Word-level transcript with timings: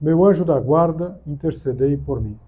meu 0.00 0.24
anjo 0.24 0.44
da 0.44 0.58
guarda, 0.60 1.20
intercedei 1.26 1.96
por 1.96 2.20
mim. 2.20 2.38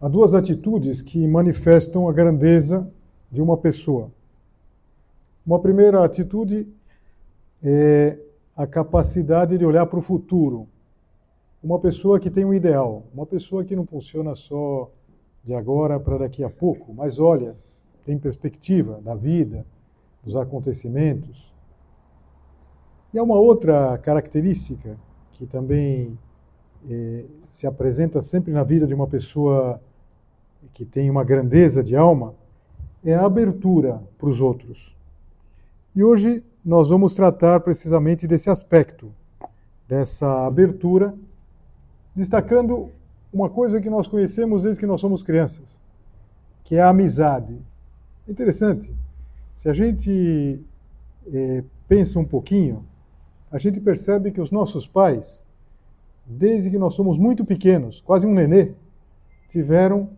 Há 0.00 0.08
duas 0.08 0.34
atitudes 0.34 1.00
que 1.00 1.26
manifestam 1.28 2.08
a 2.08 2.12
grandeza 2.12 2.90
de 3.30 3.40
uma 3.40 3.56
pessoa. 3.56 4.10
Uma 5.46 5.60
primeira 5.60 6.04
atitude 6.04 6.66
é 7.62 8.18
a 8.56 8.66
capacidade 8.66 9.56
de 9.56 9.64
olhar 9.64 9.86
para 9.86 9.98
o 9.98 10.02
futuro. 10.02 10.66
Uma 11.62 11.78
pessoa 11.78 12.18
que 12.18 12.30
tem 12.30 12.44
um 12.44 12.52
ideal, 12.52 13.04
uma 13.14 13.24
pessoa 13.24 13.64
que 13.64 13.76
não 13.76 13.86
funciona 13.86 14.34
só 14.34 14.90
de 15.44 15.54
agora 15.54 15.98
para 15.98 16.18
daqui 16.18 16.44
a 16.44 16.50
pouco, 16.50 16.92
mas 16.94 17.18
olha, 17.18 17.56
tem 18.04 18.18
perspectiva 18.18 19.00
da 19.00 19.14
vida, 19.14 19.66
dos 20.22 20.36
acontecimentos. 20.36 21.52
E 23.12 23.18
há 23.18 23.22
uma 23.22 23.36
outra 23.36 23.98
característica 23.98 24.96
que 25.32 25.46
também 25.46 26.16
eh, 26.88 27.24
se 27.50 27.66
apresenta 27.66 28.22
sempre 28.22 28.52
na 28.52 28.62
vida 28.62 28.86
de 28.86 28.94
uma 28.94 29.06
pessoa 29.06 29.80
que 30.72 30.84
tem 30.84 31.10
uma 31.10 31.24
grandeza 31.24 31.82
de 31.82 31.96
alma, 31.96 32.34
é 33.04 33.14
a 33.14 33.26
abertura 33.26 34.00
para 34.16 34.28
os 34.28 34.40
outros. 34.40 34.96
E 35.94 36.02
hoje 36.02 36.42
nós 36.64 36.88
vamos 36.88 37.14
tratar 37.14 37.60
precisamente 37.60 38.26
desse 38.26 38.48
aspecto, 38.48 39.12
dessa 39.88 40.46
abertura, 40.46 41.14
destacando 42.14 42.90
uma 43.32 43.48
coisa 43.48 43.80
que 43.80 43.88
nós 43.88 44.06
conhecemos 44.06 44.62
desde 44.62 44.80
que 44.80 44.86
nós 44.86 45.00
somos 45.00 45.22
crianças, 45.22 45.80
que 46.64 46.76
é 46.76 46.82
a 46.82 46.90
amizade. 46.90 47.56
Interessante. 48.28 48.92
Se 49.54 49.68
a 49.68 49.72
gente 49.72 50.60
é, 51.32 51.64
pensa 51.88 52.18
um 52.18 52.24
pouquinho, 52.24 52.84
a 53.50 53.58
gente 53.58 53.80
percebe 53.80 54.30
que 54.30 54.40
os 54.40 54.50
nossos 54.50 54.86
pais, 54.86 55.46
desde 56.26 56.70
que 56.70 56.78
nós 56.78 56.94
somos 56.94 57.18
muito 57.18 57.44
pequenos, 57.44 58.00
quase 58.00 58.26
um 58.26 58.34
nenê, 58.34 58.72
tiveram 59.48 60.10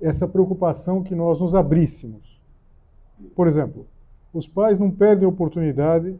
essa 0.00 0.26
preocupação 0.26 1.02
que 1.02 1.14
nós 1.14 1.40
nos 1.40 1.54
abríssemos. 1.54 2.40
Por 3.36 3.46
exemplo, 3.46 3.86
os 4.32 4.48
pais 4.48 4.78
não 4.78 4.90
perdem 4.90 5.26
a 5.26 5.28
oportunidade 5.28 6.16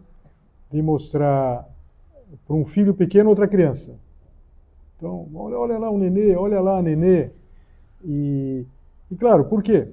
de 0.70 0.83
mostrar 0.83 1.69
para 2.47 2.57
um 2.57 2.64
filho 2.64 2.95
pequeno 2.95 3.31
outra 3.31 3.48
criança. 3.48 3.98
Então, 5.03 5.28
olha, 5.34 5.58
olha 5.58 5.78
lá 5.81 5.91
o 5.91 5.98
nenê, 5.98 6.36
olha 6.36 6.61
lá 6.61 6.78
a 6.78 6.83
nenê. 6.83 7.31
E, 8.05 8.64
e 9.11 9.17
claro, 9.17 9.46
por 9.46 9.61
quê? 9.61 9.89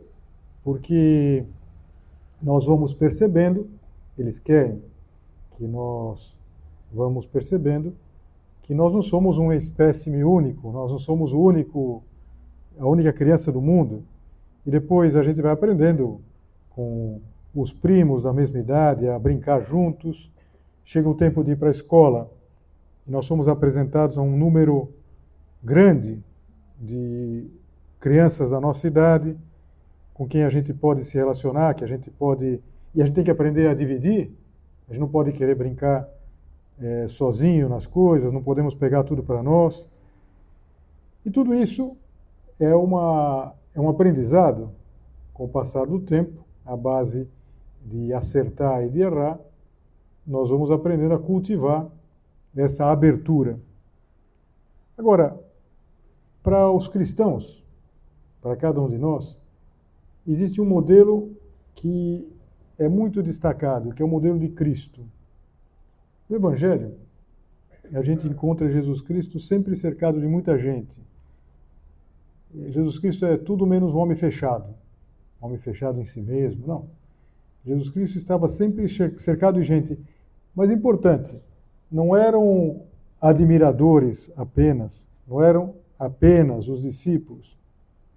Porque 0.64 1.44
nós 2.40 2.64
vamos 2.68 2.94
percebendo, 2.94 3.68
eles 4.16 4.38
querem 4.38 4.80
que 5.58 5.66
nós 5.66 6.38
vamos 6.94 7.26
percebendo 7.26 7.96
que 8.62 8.76
nós 8.76 8.94
não 8.94 9.02
somos 9.02 9.40
um 9.40 9.52
espécime 9.52 10.24
único, 10.24 10.72
nós 10.72 10.92
não 10.92 11.00
somos 11.00 11.34
o 11.34 11.40
único, 11.40 12.04
a 12.78 12.88
única 12.88 13.12
criança 13.12 13.52
do 13.52 13.60
mundo. 13.60 14.04
E 14.64 14.70
depois 14.70 15.16
a 15.16 15.24
gente 15.24 15.42
vai 15.42 15.52
aprendendo 15.52 16.22
com 16.70 17.20
os 17.56 17.74
primos 17.74 18.22
da 18.22 18.32
mesma 18.32 18.60
idade 18.60 19.08
a 19.08 19.18
brincar 19.18 19.62
juntos. 19.62 20.32
Chega 20.86 21.10
o 21.10 21.16
tempo 21.16 21.44
de 21.44 21.54
ir 21.54 21.58
para 21.58 21.70
a 21.70 21.72
escola 21.72 22.30
e 23.08 23.12
nós 23.12 23.26
somos 23.26 23.48
apresentados 23.48 24.16
a 24.16 24.22
um 24.22 24.38
número 24.38 24.99
grande 25.64 26.24
de 26.80 27.48
crianças 28.00 28.52
da 28.52 28.60
nossa 28.60 28.88
idade 28.88 29.36
com 30.14 30.28
quem 30.28 30.44
a 30.44 30.50
gente 30.50 30.74
pode 30.74 31.04
se 31.04 31.18
relacionar, 31.18 31.74
que 31.74 31.84
a 31.84 31.88
gente 31.88 32.10
pode. 32.12 32.62
E 32.94 33.02
a 33.02 33.06
gente 33.06 33.16
tem 33.16 33.24
que 33.24 33.32
aprender 33.32 33.68
a 33.68 33.74
dividir. 33.74 34.32
A 34.88 34.92
gente 34.92 35.00
não 35.00 35.08
pode 35.08 35.32
querer 35.32 35.56
brincar 35.56 36.08
é, 36.82 37.08
sozinho 37.08 37.70
nas 37.70 37.86
coisas, 37.86 38.34
não 38.34 38.42
podemos 38.42 38.74
pegar 38.74 39.04
tudo 39.04 39.24
para 39.24 39.44
nós. 39.44 39.88
E 41.26 41.30
tudo 41.30 41.54
isso 41.54 41.96
é, 42.60 42.74
uma, 42.74 43.54
é 43.76 43.80
um 43.80 43.90
aprendizado 43.90 44.72
com 45.34 45.46
o 45.46 45.50
passar 45.50 45.86
do 45.86 46.00
tempo, 46.00 46.44
à 46.66 46.76
base 46.76 47.28
de 47.86 48.14
acertar 48.14 48.84
e 48.84 48.90
de 48.90 49.00
errar, 49.00 49.40
nós 50.28 50.50
vamos 50.50 50.70
aprendendo 50.70 51.14
a 51.14 51.20
cultivar 51.20 51.88
essa 52.56 52.92
abertura. 52.92 53.58
Agora, 54.98 55.40
para 56.50 56.72
os 56.72 56.88
cristãos, 56.88 57.64
para 58.42 58.56
cada 58.56 58.82
um 58.82 58.90
de 58.90 58.98
nós, 58.98 59.38
existe 60.28 60.60
um 60.60 60.66
modelo 60.66 61.32
que 61.76 62.28
é 62.76 62.90
muito 62.90 63.22
destacado, 63.22 63.94
que 63.94 64.02
é 64.02 64.06
o 64.06 64.08
modelo 64.08 64.40
de 64.40 64.50
Cristo. 64.50 65.06
No 66.28 66.38
Evangelho, 66.38 66.96
a 67.94 68.02
gente 68.02 68.28
encontra 68.28 68.68
Jesus 68.68 69.00
Cristo 69.00 69.40
sempre 69.40 69.76
cercado 69.76 70.20
de 70.20 70.26
muita 70.26 70.58
gente. 70.58 70.90
Jesus 72.70 72.98
Cristo 72.98 73.28
é 73.28 73.38
tudo 73.38 73.68
menos 73.68 73.94
um 73.94 74.00
homem 74.00 74.18
fechado, 74.18 74.74
um 75.40 75.46
homem 75.46 75.60
fechado 75.60 76.02
em 76.02 76.06
si 76.06 76.20
mesmo, 76.20 76.66
não. 76.66 76.88
Jesus 77.64 77.92
Cristo 77.92 78.18
estava 78.18 78.50
sempre 78.50 78.90
cercado 78.90 79.60
de 79.60 79.66
gente, 79.68 80.00
mas 80.56 80.72
importante, 80.72 81.32
não 81.92 82.18
eram 82.18 82.82
admiradores 83.22 84.34
apenas, 84.36 85.08
não 85.28 85.44
eram 85.44 85.76
apenas 86.00 86.70
os 86.70 86.82
discípulos 86.82 87.58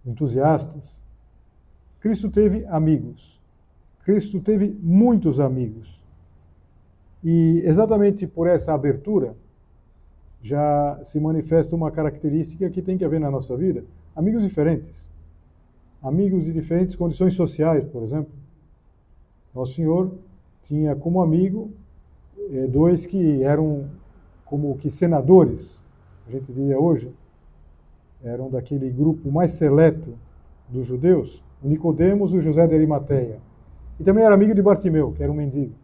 entusiastas. 0.06 0.96
Cristo 2.00 2.30
teve 2.30 2.64
amigos. 2.66 3.40
Cristo 4.04 4.40
teve 4.40 4.76
muitos 4.80 5.40
amigos. 5.40 6.00
E 7.22 7.62
exatamente 7.64 8.26
por 8.26 8.48
essa 8.48 8.72
abertura 8.72 9.34
já 10.42 10.98
se 11.04 11.20
manifesta 11.20 11.76
uma 11.76 11.90
característica 11.90 12.68
que 12.68 12.82
tem 12.82 12.98
que 12.98 13.04
haver 13.04 13.20
na 13.20 13.30
nossa 13.30 13.56
vida: 13.56 13.84
amigos 14.14 14.42
diferentes. 14.42 15.02
Amigos 16.02 16.44
de 16.44 16.52
diferentes 16.52 16.96
condições 16.96 17.34
sociais, 17.34 17.84
por 17.84 18.02
exemplo. 18.02 18.32
Nosso 19.54 19.74
Senhor 19.74 20.12
tinha 20.62 20.96
como 20.96 21.22
amigo 21.22 21.70
eh, 22.50 22.66
dois 22.66 23.06
que 23.06 23.42
eram 23.44 23.88
como 24.44 24.76
que 24.78 24.90
senadores, 24.90 25.80
a 26.26 26.30
gente 26.32 26.52
diria 26.52 26.78
hoje, 26.78 27.12
eram 28.24 28.50
daquele 28.50 28.90
grupo 28.90 29.30
mais 29.30 29.52
seleto 29.52 30.14
dos 30.68 30.86
judeus, 30.86 31.42
Nicodemos 31.62 32.32
e 32.32 32.40
José 32.40 32.66
de 32.66 32.74
Arimateia. 32.74 33.38
E 33.98 34.04
também 34.04 34.24
era 34.24 34.34
amigo 34.34 34.54
de 34.54 34.62
Bartimeu, 34.62 35.12
que 35.12 35.22
era 35.22 35.30
um 35.30 35.34
mendigo. 35.34 35.74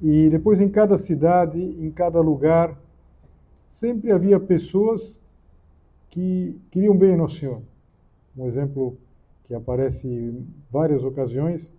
E 0.00 0.28
depois 0.30 0.60
em 0.60 0.68
cada 0.68 0.96
cidade, 0.96 1.60
em 1.60 1.90
cada 1.90 2.20
lugar, 2.20 2.76
sempre 3.68 4.12
havia 4.12 4.38
pessoas 4.38 5.20
que 6.10 6.56
queriam 6.70 6.96
bem 6.96 7.18
ao 7.18 7.28
Senhor. 7.28 7.60
Um 8.36 8.46
exemplo 8.46 8.96
que 9.44 9.54
aparece 9.54 10.08
em 10.08 10.46
várias 10.70 11.02
ocasiões 11.02 11.72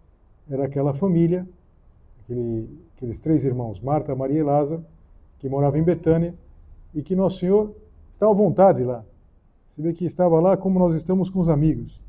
era 0.49 0.65
aquela 0.65 0.93
família, 0.93 1.47
aquele, 2.23 2.67
aqueles 2.95 3.19
três 3.19 3.45
irmãos, 3.45 3.79
Marta, 3.79 4.15
Maria 4.15 4.39
e 4.39 4.43
Lázaro, 4.43 4.83
que 5.39 5.47
moravam 5.47 5.79
em 5.79 5.83
Betânia, 5.83 6.33
e 6.93 7.01
que 7.01 7.15
Nosso 7.15 7.39
Senhor 7.39 7.73
estava 8.19 8.33
à 8.33 8.35
vontade 8.35 8.83
lá. 8.83 9.05
Você 9.69 9.81
vê 9.81 9.93
que 9.93 10.03
estava 10.03 10.41
lá 10.41 10.57
como 10.57 10.77
nós 10.77 10.93
estamos 10.93 11.29
com 11.29 11.39
os 11.39 11.47
amigos. 11.47 12.01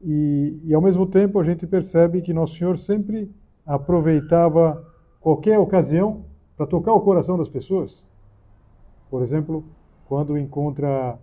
E, 0.00 0.58
e 0.64 0.72
ao 0.72 0.80
mesmo 0.80 1.06
tempo 1.06 1.38
a 1.38 1.44
gente 1.44 1.66
percebe 1.66 2.22
que 2.22 2.32
Nosso 2.32 2.56
Senhor 2.56 2.78
sempre 2.78 3.30
aproveitava 3.66 4.82
qualquer 5.20 5.58
ocasião 5.58 6.24
para 6.56 6.66
tocar 6.66 6.94
o 6.94 7.02
coração 7.02 7.36
das 7.36 7.50
pessoas. 7.50 8.02
Por 9.10 9.22
exemplo, 9.22 9.62
quando 10.06 10.38
encontra 10.38 11.18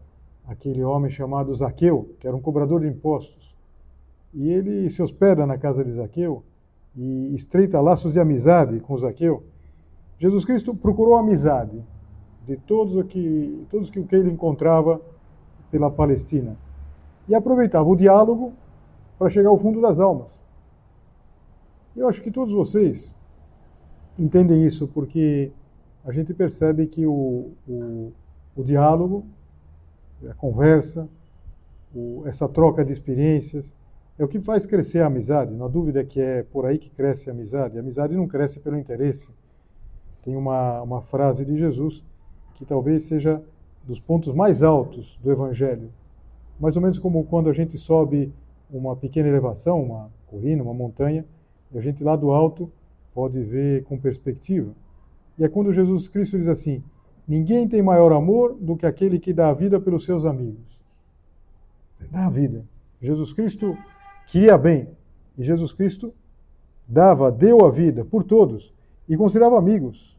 aquele 0.47 0.83
homem 0.83 1.09
chamado 1.09 1.55
Zaqueu, 1.55 2.15
que 2.19 2.27
era 2.27 2.37
um 2.37 2.41
cobrador 2.41 2.81
de 2.81 2.87
impostos, 2.87 3.55
e 4.31 4.47
ele 4.47 4.91
se 4.91 5.01
hospeda 5.01 5.43
na 5.47 5.57
casa 5.57 5.83
de 5.83 5.91
Zaqueu 5.91 6.43
e 6.95 7.33
estreita 7.33 7.81
laços 7.81 8.13
de 8.13 8.19
amizade 8.19 8.79
com 8.79 8.95
Zaqueu. 8.95 9.43
Jesus 10.19 10.45
Cristo 10.45 10.75
procurou 10.75 11.15
amizade 11.15 11.83
de 12.45 12.57
todos 12.57 12.95
o 12.95 13.03
que 13.03 13.65
todos 13.69 13.89
que 13.89 14.05
ele 14.11 14.31
encontrava 14.31 15.01
pela 15.71 15.89
Palestina 15.89 16.55
e 17.27 17.33
aproveitava 17.33 17.87
o 17.87 17.95
diálogo 17.95 18.53
para 19.17 19.29
chegar 19.29 19.49
ao 19.49 19.57
fundo 19.57 19.81
das 19.81 19.99
almas. 19.99 20.27
Eu 21.95 22.07
acho 22.07 22.21
que 22.21 22.29
todos 22.29 22.53
vocês 22.53 23.13
entendem 24.19 24.63
isso, 24.65 24.87
porque 24.87 25.51
a 26.03 26.11
gente 26.11 26.33
percebe 26.33 26.87
que 26.87 27.05
o, 27.05 27.51
o, 27.67 28.11
o 28.55 28.63
diálogo, 28.63 29.25
a 30.29 30.33
conversa, 30.33 31.09
o, 31.93 32.23
essa 32.25 32.47
troca 32.47 32.83
de 32.83 32.91
experiências, 32.91 33.73
é 34.19 34.23
o 34.23 34.27
que 34.27 34.39
faz 34.39 34.65
crescer 34.65 35.01
a 35.01 35.07
amizade. 35.07 35.53
Não 35.53 35.65
há 35.65 35.69
dúvida 35.69 36.03
que 36.03 36.21
é 36.21 36.43
por 36.43 36.65
aí 36.65 36.77
que 36.77 36.89
cresce 36.89 37.29
a 37.29 37.33
amizade. 37.33 37.77
A 37.77 37.81
amizade 37.81 38.15
não 38.15 38.27
cresce 38.27 38.59
pelo 38.59 38.77
interesse. 38.77 39.33
Tem 40.23 40.35
uma, 40.35 40.81
uma 40.81 41.01
frase 41.01 41.45
de 41.45 41.57
Jesus 41.57 42.03
que 42.55 42.65
talvez 42.65 43.03
seja 43.03 43.41
dos 43.83 43.99
pontos 43.99 44.33
mais 44.33 44.63
altos 44.63 45.19
do 45.23 45.31
Evangelho. 45.31 45.89
Mais 46.59 46.75
ou 46.75 46.81
menos 46.81 46.97
como 46.97 47.23
quando 47.25 47.49
a 47.49 47.53
gente 47.53 47.77
sobe 47.77 48.31
uma 48.71 48.95
pequena 48.95 49.27
elevação, 49.27 49.83
uma 49.83 50.09
colina, 50.27 50.63
uma 50.63 50.73
montanha, 50.73 51.25
e 51.71 51.77
a 51.77 51.81
gente 51.81 52.03
lá 52.03 52.15
do 52.15 52.31
alto 52.31 52.71
pode 53.13 53.41
ver 53.41 53.83
com 53.83 53.97
perspectiva. 53.97 54.71
E 55.37 55.43
é 55.43 55.49
quando 55.49 55.73
Jesus 55.73 56.07
Cristo 56.07 56.37
diz 56.37 56.47
assim: 56.47 56.81
Ninguém 57.27 57.67
tem 57.67 57.81
maior 57.81 58.11
amor 58.11 58.55
do 58.55 58.75
que 58.75 58.85
aquele 58.85 59.19
que 59.19 59.33
dá 59.33 59.49
a 59.49 59.53
vida 59.53 59.79
pelos 59.79 60.05
seus 60.05 60.25
amigos. 60.25 60.79
Dá 62.11 62.27
a 62.27 62.29
vida. 62.29 62.63
Jesus 63.01 63.33
Cristo 63.33 63.77
queria 64.27 64.57
bem. 64.57 64.87
E 65.37 65.43
Jesus 65.43 65.73
Cristo 65.73 66.13
dava, 66.87 67.31
deu 67.31 67.65
a 67.65 67.71
vida 67.71 68.05
por 68.05 68.23
todos 68.23 68.73
e 69.09 69.17
considerava 69.17 69.57
amigos. 69.57 70.15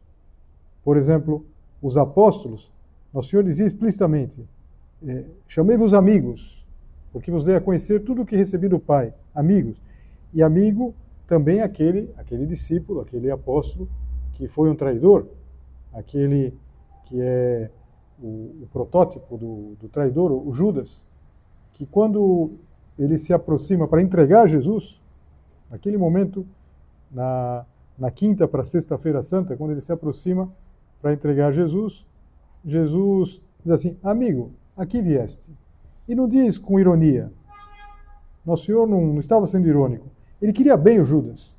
Por 0.83 0.97
exemplo, 0.97 1.45
os 1.81 1.97
apóstolos, 1.97 2.71
nosso 3.13 3.29
Senhor 3.29 3.43
dizia 3.43 3.65
explicitamente: 3.65 4.47
é, 5.05 5.25
Chamei-vos 5.47 5.93
amigos, 5.93 6.65
porque 7.11 7.31
vos 7.31 7.43
dei 7.43 7.55
a 7.55 7.61
conhecer 7.61 8.03
tudo 8.03 8.21
o 8.21 8.25
que 8.25 8.35
recebi 8.35 8.67
do 8.67 8.79
Pai. 8.79 9.13
Amigos. 9.33 9.81
E 10.33 10.41
amigo 10.43 10.93
também 11.27 11.61
aquele, 11.61 12.13
aquele 12.17 12.45
discípulo, 12.45 13.01
aquele 13.01 13.29
apóstolo 13.29 13.89
que 14.33 14.47
foi 14.47 14.69
um 14.69 14.75
traidor, 14.75 15.27
aquele 15.93 16.53
que 17.05 17.19
é 17.19 17.69
o, 18.21 18.63
o 18.63 18.67
protótipo 18.71 19.37
do, 19.37 19.75
do 19.79 19.87
traidor, 19.89 20.31
o 20.31 20.53
Judas, 20.53 21.03
que 21.73 21.85
quando 21.85 22.51
ele 22.97 23.17
se 23.17 23.33
aproxima 23.33 23.87
para 23.87 24.01
entregar 24.01 24.47
Jesus, 24.47 24.99
naquele 25.69 25.97
momento, 25.97 26.45
na, 27.11 27.65
na 27.97 28.11
quinta 28.11 28.47
para 28.47 28.63
sexta-feira 28.63 29.23
santa, 29.23 29.55
quando 29.55 29.71
ele 29.71 29.81
se 29.81 29.91
aproxima 29.91 30.51
para 31.01 31.13
entregar 31.13 31.51
Jesus, 31.51 32.05
Jesus 32.65 33.41
diz 33.63 33.71
assim: 33.71 33.97
Amigo, 34.03 34.51
aqui 34.75 35.01
vieste. 35.01 35.51
E 36.07 36.15
não 36.15 36.27
diz 36.27 36.57
com 36.57 36.79
ironia. 36.79 37.31
Nosso 38.45 38.65
Senhor 38.65 38.87
não, 38.87 39.07
não 39.07 39.19
estava 39.19 39.45
sendo 39.45 39.67
irônico. 39.67 40.07
Ele 40.41 40.53
queria 40.53 40.77
bem 40.77 40.99
o 40.99 41.05
Judas. 41.05 41.53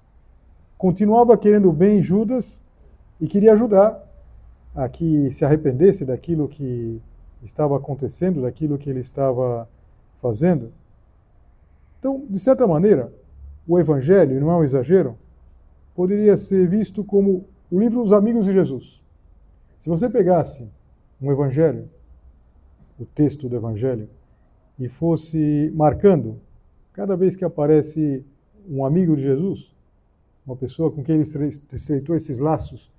Continuava 0.76 1.36
querendo 1.36 1.70
bem 1.72 2.02
Judas 2.02 2.64
e 3.20 3.26
queria 3.26 3.52
ajudar 3.52 4.02
a 4.74 4.88
que 4.88 5.30
se 5.32 5.44
arrependesse 5.44 6.04
daquilo 6.04 6.48
que 6.48 7.00
estava 7.42 7.76
acontecendo, 7.76 8.42
daquilo 8.42 8.78
que 8.78 8.88
ele 8.88 9.00
estava 9.00 9.68
fazendo. 10.22 10.72
Então, 11.98 12.24
de 12.28 12.38
certa 12.38 12.66
maneira, 12.66 13.12
o 13.66 13.78
Evangelho, 13.78 14.40
não 14.40 14.50
é 14.50 14.56
um 14.56 14.64
exagero, 14.64 15.16
poderia 15.94 16.36
ser 16.36 16.68
visto 16.68 17.02
como 17.02 17.44
o 17.70 17.78
livro 17.80 18.02
dos 18.02 18.12
amigos 18.12 18.46
de 18.46 18.52
Jesus. 18.52 19.02
Se 19.78 19.88
você 19.88 20.08
pegasse 20.08 20.68
um 21.20 21.30
Evangelho, 21.30 21.88
o 22.98 23.04
texto 23.04 23.48
do 23.48 23.56
Evangelho, 23.56 24.08
e 24.78 24.88
fosse 24.88 25.72
marcando, 25.74 26.40
cada 26.92 27.16
vez 27.16 27.36
que 27.36 27.44
aparece 27.44 28.24
um 28.68 28.84
amigo 28.84 29.16
de 29.16 29.22
Jesus, 29.22 29.74
uma 30.46 30.56
pessoa 30.56 30.90
com 30.90 31.02
quem 31.02 31.16
ele 31.16 31.24
estreitou 31.72 32.16
esses 32.16 32.38
laços 32.38 32.90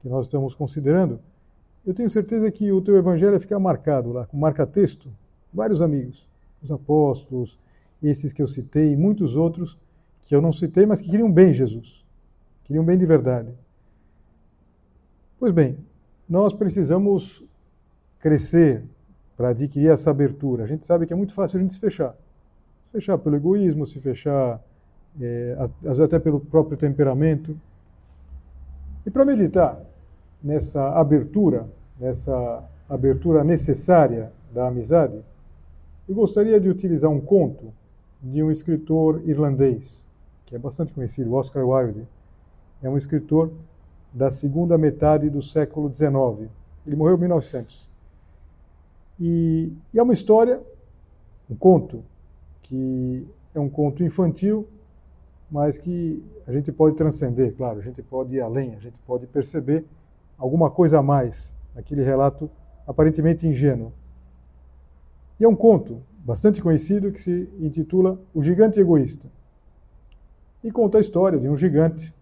que 0.00 0.08
nós 0.08 0.26
estamos 0.26 0.54
considerando, 0.54 1.20
eu 1.86 1.92
tenho 1.92 2.08
certeza 2.08 2.50
que 2.50 2.70
o 2.70 2.80
teu 2.80 2.96
evangelho 2.96 3.32
vai 3.32 3.40
ficar 3.40 3.58
marcado 3.58 4.12
lá, 4.12 4.26
com 4.26 4.36
marca-texto, 4.36 5.08
vários 5.52 5.82
amigos, 5.82 6.26
os 6.62 6.70
apóstolos, 6.70 7.58
esses 8.02 8.32
que 8.32 8.42
eu 8.42 8.48
citei, 8.48 8.92
e 8.92 8.96
muitos 8.96 9.34
outros 9.36 9.76
que 10.24 10.34
eu 10.34 10.40
não 10.40 10.52
citei, 10.52 10.86
mas 10.86 11.00
que 11.00 11.10
queriam 11.10 11.30
bem 11.30 11.52
Jesus, 11.52 12.04
queriam 12.64 12.84
bem 12.84 12.96
de 12.96 13.06
verdade. 13.06 13.52
Pois 15.38 15.52
bem, 15.52 15.76
nós 16.32 16.54
precisamos 16.54 17.44
crescer 18.18 18.82
para 19.36 19.50
adquirir 19.50 19.90
essa 19.90 20.10
abertura. 20.10 20.64
A 20.64 20.66
gente 20.66 20.86
sabe 20.86 21.06
que 21.06 21.12
é 21.12 21.16
muito 21.16 21.34
fácil 21.34 21.58
a 21.58 21.60
gente 21.60 21.74
se 21.74 21.78
fechar. 21.78 22.12
Se 22.86 22.92
fechar 22.92 23.18
pelo 23.18 23.36
egoísmo, 23.36 23.86
se 23.86 24.00
fechar 24.00 24.58
é, 25.20 25.54
às 25.58 25.70
vezes 25.82 26.00
até 26.00 26.18
pelo 26.18 26.40
próprio 26.40 26.78
temperamento. 26.78 27.54
E 29.04 29.10
para 29.10 29.26
meditar 29.26 29.78
nessa 30.42 30.98
abertura, 30.98 31.68
nessa 32.00 32.64
abertura 32.88 33.44
necessária 33.44 34.32
da 34.54 34.68
amizade, 34.68 35.20
eu 36.08 36.14
gostaria 36.14 36.58
de 36.58 36.70
utilizar 36.70 37.10
um 37.10 37.20
conto 37.20 37.74
de 38.22 38.42
um 38.42 38.50
escritor 38.50 39.20
irlandês, 39.28 40.10
que 40.46 40.56
é 40.56 40.58
bastante 40.58 40.94
conhecido, 40.94 41.34
Oscar 41.34 41.62
Wilde. 41.62 42.08
É 42.82 42.88
um 42.88 42.96
escritor 42.96 43.52
da 44.12 44.30
segunda 44.30 44.76
metade 44.76 45.30
do 45.30 45.42
século 45.42 45.88
XIX. 45.88 46.50
Ele 46.86 46.96
morreu 46.96 47.16
em 47.16 47.20
1900. 47.20 47.88
E, 49.20 49.72
e 49.92 49.98
é 49.98 50.02
uma 50.02 50.12
história, 50.12 50.60
um 51.50 51.54
conto, 51.54 52.02
que 52.62 53.26
é 53.54 53.60
um 53.60 53.68
conto 53.68 54.02
infantil, 54.02 54.66
mas 55.50 55.78
que 55.78 56.22
a 56.46 56.52
gente 56.52 56.72
pode 56.72 56.96
transcender, 56.96 57.54
claro, 57.54 57.78
a 57.78 57.82
gente 57.82 58.02
pode 58.02 58.34
ir 58.34 58.40
além, 58.40 58.74
a 58.74 58.78
gente 58.78 58.96
pode 59.06 59.26
perceber 59.26 59.84
alguma 60.38 60.70
coisa 60.70 60.98
a 60.98 61.02
mais 61.02 61.52
naquele 61.74 62.02
relato 62.02 62.50
aparentemente 62.86 63.46
ingênuo. 63.46 63.92
E 65.38 65.44
é 65.44 65.48
um 65.48 65.56
conto 65.56 66.02
bastante 66.24 66.60
conhecido 66.60 67.12
que 67.12 67.22
se 67.22 67.48
intitula 67.60 68.18
O 68.34 68.42
Gigante 68.42 68.80
Egoísta. 68.80 69.28
E 70.62 70.70
conta 70.70 70.98
a 70.98 71.00
história 71.00 71.38
de 71.38 71.48
um 71.48 71.56
gigante 71.56 72.14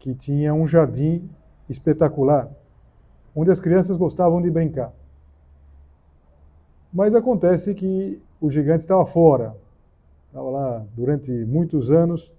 que 0.00 0.14
tinha 0.14 0.52
um 0.52 0.66
jardim 0.66 1.30
espetacular, 1.68 2.50
onde 3.36 3.52
as 3.52 3.60
crianças 3.60 3.96
gostavam 3.96 4.42
de 4.42 4.50
brincar. 4.50 4.92
Mas 6.92 7.14
acontece 7.14 7.74
que 7.74 8.20
o 8.40 8.50
gigante 8.50 8.80
estava 8.80 9.06
fora, 9.06 9.54
estava 10.26 10.50
lá 10.50 10.86
durante 10.96 11.30
muitos 11.30 11.92
anos 11.92 12.32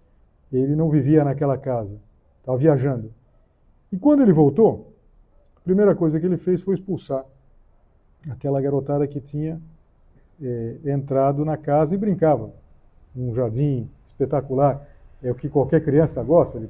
ele 0.51 0.75
não 0.75 0.89
vivia 0.89 1.23
naquela 1.23 1.57
casa, 1.57 1.95
estava 2.39 2.57
viajando. 2.57 3.13
E 3.91 3.97
quando 3.97 4.21
ele 4.21 4.33
voltou, 4.33 4.93
a 5.55 5.61
primeira 5.61 5.95
coisa 5.95 6.19
que 6.19 6.25
ele 6.25 6.37
fez 6.37 6.61
foi 6.61 6.75
expulsar 6.75 7.23
aquela 8.29 8.61
garotada 8.61 9.07
que 9.07 9.21
tinha 9.21 9.61
é, 10.41 10.77
entrado 10.85 11.45
na 11.45 11.55
casa 11.55 11.95
e 11.95 11.97
brincava. 11.97 12.51
Um 13.15 13.33
jardim 13.33 13.89
espetacular, 14.05 14.85
é 15.23 15.31
o 15.31 15.35
que 15.35 15.49
qualquer 15.49 15.83
criança 15.83 16.23
gosta, 16.23 16.59
de, 16.59 16.67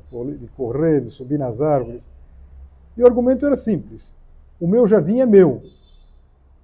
correr, 0.55 1.01
de 1.01 1.09
subir 1.09 1.39
nas 1.39 1.61
árvores. 1.61 2.03
E 2.97 3.01
o 3.01 3.05
argumento 3.05 3.45
era 3.45 3.55
simples: 3.55 4.13
o 4.59 4.67
meu 4.67 4.85
jardim 4.85 5.19
é 5.19 5.25
meu 5.25 5.61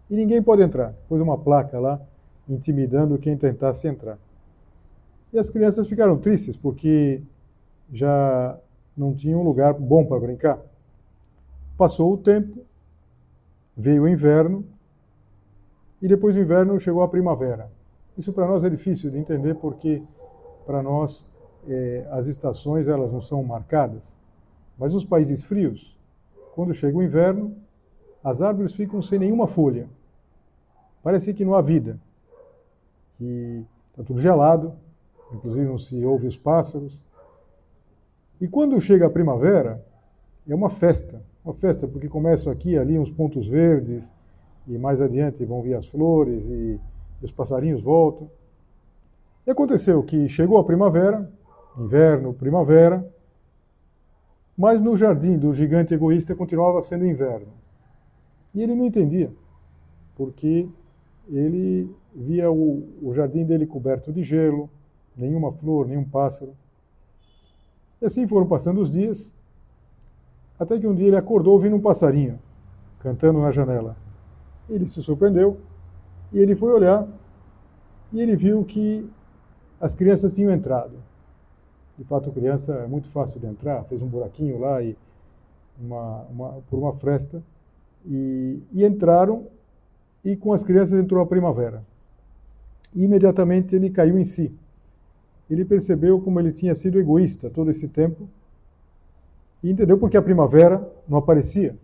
e 0.09 0.15
ninguém 0.15 0.41
pode 0.41 0.61
entrar. 0.61 0.93
Pôs 1.07 1.21
uma 1.21 1.37
placa 1.37 1.79
lá 1.79 1.99
intimidando 2.47 3.17
quem 3.17 3.37
tentasse 3.37 3.87
entrar. 3.87 4.17
E 5.31 5.39
as 5.39 5.49
crianças 5.49 5.87
ficaram 5.87 6.17
tristes 6.17 6.55
porque 6.55 7.21
já 7.91 8.57
não 8.95 9.13
tinham 9.13 9.41
um 9.41 9.43
lugar 9.43 9.73
bom 9.73 10.05
para 10.05 10.19
brincar. 10.19 10.59
Passou 11.77 12.13
o 12.13 12.17
tempo, 12.17 12.65
veio 13.75 14.03
o 14.03 14.07
inverno 14.07 14.65
e 16.01 16.07
depois 16.07 16.35
do 16.35 16.41
inverno 16.41 16.79
chegou 16.79 17.01
a 17.03 17.07
primavera. 17.07 17.69
Isso 18.17 18.33
para 18.33 18.47
nós 18.47 18.63
é 18.63 18.69
difícil 18.69 19.11
de 19.11 19.17
entender 19.17 19.55
porque 19.55 20.01
para 20.65 20.81
nós 20.81 21.23
é, 21.67 22.07
as 22.11 22.27
estações 22.27 22.87
elas 22.87 23.11
não 23.11 23.21
são 23.21 23.43
marcadas. 23.43 24.01
Mas 24.77 24.93
nos 24.93 25.03
países 25.03 25.43
frios, 25.43 25.97
quando 26.55 26.73
chega 26.73 26.97
o 26.97 27.03
inverno, 27.03 27.55
as 28.23 28.41
árvores 28.41 28.73
ficam 28.73 29.01
sem 29.01 29.19
nenhuma 29.19 29.47
folha. 29.47 29.87
Parece 31.03 31.33
que 31.33 31.45
não 31.45 31.55
há 31.55 31.61
vida. 31.61 31.99
Que 33.17 33.63
está 33.91 34.03
tudo 34.03 34.19
gelado, 34.19 34.73
inclusive 35.33 35.65
não 35.65 35.79
se 35.79 36.03
ouve 36.03 36.27
os 36.27 36.37
pássaros. 36.37 36.97
E 38.39 38.47
quando 38.47 38.79
chega 38.79 39.07
a 39.07 39.09
primavera, 39.09 39.83
é 40.47 40.53
uma 40.53 40.69
festa, 40.69 41.21
uma 41.43 41.53
festa, 41.53 41.87
porque 41.87 42.07
começam 42.07 42.51
aqui 42.51 42.71
e 42.71 42.77
ali 42.77 42.97
uns 42.97 43.09
pontos 43.09 43.47
verdes, 43.47 44.11
e 44.67 44.77
mais 44.77 45.01
adiante 45.01 45.43
vão 45.45 45.61
vir 45.61 45.75
as 45.75 45.87
flores 45.87 46.43
e 46.45 46.79
os 47.21 47.31
passarinhos 47.31 47.81
voltam. 47.81 48.29
E 49.45 49.51
aconteceu 49.51 50.03
que 50.03 50.27
chegou 50.27 50.57
a 50.57 50.63
primavera, 50.63 51.31
inverno, 51.77 52.33
primavera, 52.33 53.07
mas 54.57 54.81
no 54.81 54.97
jardim 54.97 55.37
do 55.37 55.53
gigante 55.53 55.93
egoísta 55.93 56.35
continuava 56.35 56.81
sendo 56.81 57.05
inverno. 57.05 57.47
E 58.53 58.61
ele 58.61 58.73
não 58.73 58.85
entendia, 58.85 59.31
porque 60.15 60.67
ele 61.29 61.93
via 62.15 62.49
o, 62.51 62.87
o 63.01 63.13
jardim 63.13 63.45
dele 63.45 63.67
coberto 63.67 64.11
de 64.11 64.23
gelo, 64.23 64.69
nenhuma 65.15 65.51
flor, 65.51 65.87
nenhum 65.87 66.03
pássaro. 66.03 66.53
E 68.01 68.05
assim 68.05 68.27
foram 68.27 68.47
passando 68.47 68.81
os 68.81 68.91
dias, 68.91 69.31
até 70.59 70.79
que 70.79 70.87
um 70.87 70.95
dia 70.95 71.07
ele 71.07 71.17
acordou 71.17 71.53
ouvindo 71.53 71.75
um 71.75 71.81
passarinho 71.81 72.39
cantando 72.99 73.39
na 73.39 73.51
janela. 73.51 73.95
Ele 74.69 74.89
se 74.89 75.01
surpreendeu 75.03 75.57
e 76.33 76.39
ele 76.39 76.55
foi 76.55 76.73
olhar 76.73 77.07
e 78.11 78.19
ele 78.19 78.35
viu 78.35 78.63
que 78.65 79.07
as 79.79 79.93
crianças 79.93 80.33
tinham 80.33 80.51
entrado. 80.51 80.93
De 81.97 82.03
fato, 82.03 82.31
criança 82.31 82.73
é 82.73 82.87
muito 82.87 83.09
fácil 83.09 83.39
de 83.39 83.47
entrar, 83.47 83.83
fez 83.85 84.01
um 84.01 84.07
buraquinho 84.07 84.59
lá 84.59 84.81
e 84.83 84.95
uma, 85.79 86.21
uma, 86.29 86.49
por 86.69 86.77
uma 86.77 86.93
fresta 86.93 87.41
e, 88.05 88.61
e 88.71 88.85
entraram 88.85 89.47
e 90.23 90.35
com 90.35 90.53
as 90.53 90.63
crianças 90.63 90.99
entrou 90.99 91.21
a 91.21 91.25
primavera. 91.25 91.83
E 92.93 93.03
imediatamente 93.03 93.75
ele 93.75 93.89
caiu 93.89 94.17
em 94.17 94.25
si. 94.25 94.57
Ele 95.49 95.63
percebeu 95.63 96.19
como 96.19 96.39
ele 96.39 96.51
tinha 96.51 96.75
sido 96.75 96.99
egoísta 96.99 97.49
todo 97.49 97.71
esse 97.71 97.87
tempo 97.87 98.27
e 99.63 99.71
entendeu 99.71 99.97
porque 99.97 100.17
a 100.17 100.21
primavera 100.21 100.87
não 101.07 101.17
aparecia. 101.17 101.75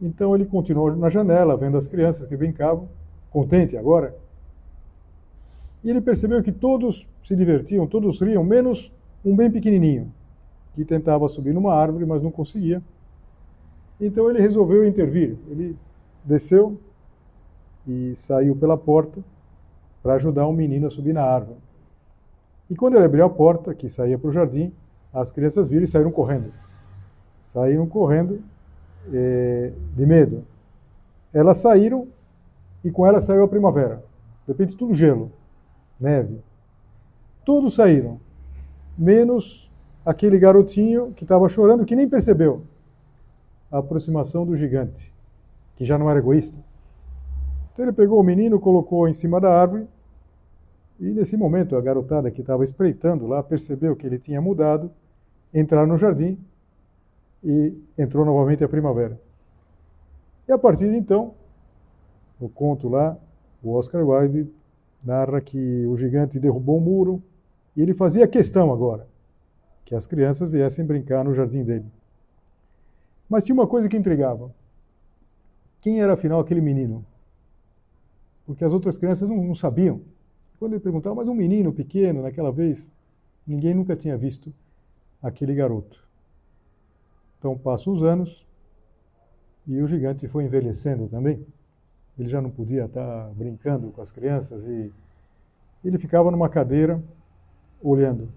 Então 0.00 0.34
ele 0.34 0.44
continuou 0.44 0.94
na 0.94 1.08
janela, 1.08 1.56
vendo 1.56 1.76
as 1.76 1.86
crianças 1.86 2.26
que 2.26 2.36
brincavam, 2.36 2.88
contente 3.30 3.76
agora. 3.76 4.14
E 5.86 5.90
ele 5.90 6.00
percebeu 6.00 6.42
que 6.42 6.50
todos 6.50 7.06
se 7.24 7.36
divertiam, 7.36 7.86
todos 7.86 8.20
riam, 8.20 8.42
menos 8.42 8.92
um 9.24 9.36
bem 9.36 9.48
pequenininho, 9.48 10.12
que 10.74 10.84
tentava 10.84 11.28
subir 11.28 11.54
numa 11.54 11.72
árvore, 11.72 12.04
mas 12.04 12.20
não 12.20 12.30
conseguia. 12.32 12.82
Então 14.00 14.28
ele 14.28 14.40
resolveu 14.40 14.84
intervir. 14.84 15.36
Ele 15.48 15.76
desceu 16.24 16.76
e 17.86 18.16
saiu 18.16 18.56
pela 18.56 18.76
porta 18.76 19.22
para 20.02 20.14
ajudar 20.14 20.48
um 20.48 20.52
menino 20.52 20.88
a 20.88 20.90
subir 20.90 21.12
na 21.12 21.22
árvore. 21.22 21.60
E 22.68 22.74
quando 22.74 22.96
ele 22.96 23.04
abriu 23.04 23.24
a 23.24 23.30
porta, 23.30 23.72
que 23.72 23.88
saía 23.88 24.18
para 24.18 24.28
o 24.28 24.32
jardim, 24.32 24.72
as 25.14 25.30
crianças 25.30 25.68
viram 25.68 25.84
e 25.84 25.86
saíram 25.86 26.10
correndo. 26.10 26.52
Saíram 27.40 27.86
correndo 27.86 28.42
é, 29.12 29.70
de 29.94 30.04
medo. 30.04 30.42
Elas 31.32 31.58
saíram 31.58 32.08
e 32.82 32.90
com 32.90 33.06
elas 33.06 33.22
saiu 33.22 33.44
a 33.44 33.48
primavera. 33.48 34.02
De 34.44 34.52
repente, 34.52 34.76
tudo 34.76 34.92
gelo, 34.92 35.30
neve. 35.98 36.40
Todos 37.44 37.74
saíram, 37.74 38.20
menos 38.96 39.70
aquele 40.04 40.38
garotinho 40.38 41.12
que 41.12 41.24
estava 41.24 41.48
chorando, 41.48 41.84
que 41.84 41.96
nem 41.96 42.08
percebeu 42.08 42.62
a 43.70 43.78
aproximação 43.78 44.46
do 44.46 44.56
gigante, 44.56 45.12
que 45.76 45.84
já 45.84 45.98
não 45.98 46.08
era 46.08 46.18
egoísta. 46.18 46.58
Então 47.72 47.84
ele 47.84 47.92
pegou 47.92 48.20
o 48.20 48.24
menino, 48.24 48.60
colocou 48.60 49.08
em 49.08 49.14
cima 49.14 49.40
da 49.40 49.50
árvore, 49.50 49.86
e 50.98 51.04
nesse 51.04 51.36
momento 51.36 51.76
a 51.76 51.80
garotada 51.80 52.30
que 52.30 52.40
estava 52.40 52.64
espreitando 52.64 53.26
lá 53.26 53.42
percebeu 53.42 53.94
que 53.94 54.06
ele 54.06 54.18
tinha 54.18 54.40
mudado, 54.40 54.90
entraram 55.52 55.88
no 55.88 55.98
jardim 55.98 56.38
e 57.44 57.74
entrou 57.98 58.24
novamente 58.24 58.64
a 58.64 58.68
primavera. 58.68 59.20
E 60.48 60.52
a 60.52 60.58
partir 60.58 60.88
de 60.90 60.96
então, 60.96 61.34
no 62.40 62.48
conto 62.48 62.88
lá, 62.88 63.16
o 63.62 63.74
Oscar 63.74 64.06
Wilde 64.06 64.50
narra 65.06 65.40
que 65.40 65.86
o 65.86 65.96
gigante 65.96 66.38
derrubou 66.38 66.78
o 66.78 66.80
muro 66.80 67.22
e 67.76 67.80
ele 67.80 67.94
fazia 67.94 68.26
questão 68.26 68.72
agora 68.72 69.06
que 69.84 69.94
as 69.94 70.04
crianças 70.04 70.50
viessem 70.50 70.84
brincar 70.84 71.24
no 71.24 71.32
jardim 71.32 71.62
dele. 71.62 71.86
Mas 73.28 73.44
tinha 73.44 73.54
uma 73.54 73.68
coisa 73.68 73.88
que 73.88 73.96
intrigava. 73.96 74.52
Quem 75.80 76.00
era 76.00 76.14
afinal 76.14 76.40
aquele 76.40 76.60
menino? 76.60 77.06
Porque 78.44 78.64
as 78.64 78.72
outras 78.72 78.98
crianças 78.98 79.28
não, 79.28 79.36
não 79.36 79.54
sabiam. 79.54 80.00
Quando 80.58 80.72
ele 80.72 80.80
perguntava, 80.80 81.14
mas 81.14 81.28
um 81.28 81.34
menino 81.34 81.72
pequeno, 81.72 82.22
naquela 82.22 82.50
vez, 82.50 82.88
ninguém 83.46 83.74
nunca 83.74 83.94
tinha 83.94 84.16
visto 84.16 84.52
aquele 85.22 85.54
garoto. 85.54 86.02
Então 87.38 87.56
passam 87.56 87.92
os 87.92 88.02
anos 88.02 88.44
e 89.68 89.80
o 89.80 89.86
gigante 89.86 90.26
foi 90.26 90.44
envelhecendo 90.44 91.06
também. 91.06 91.46
Ele 92.18 92.28
já 92.28 92.40
não 92.40 92.50
podia 92.50 92.86
estar 92.86 93.30
brincando 93.34 93.90
com 93.90 94.00
as 94.00 94.10
crianças 94.10 94.64
e 94.64 94.92
ele 95.84 95.98
ficava 95.98 96.30
numa 96.30 96.48
cadeira 96.48 97.02
olhando. 97.82 98.28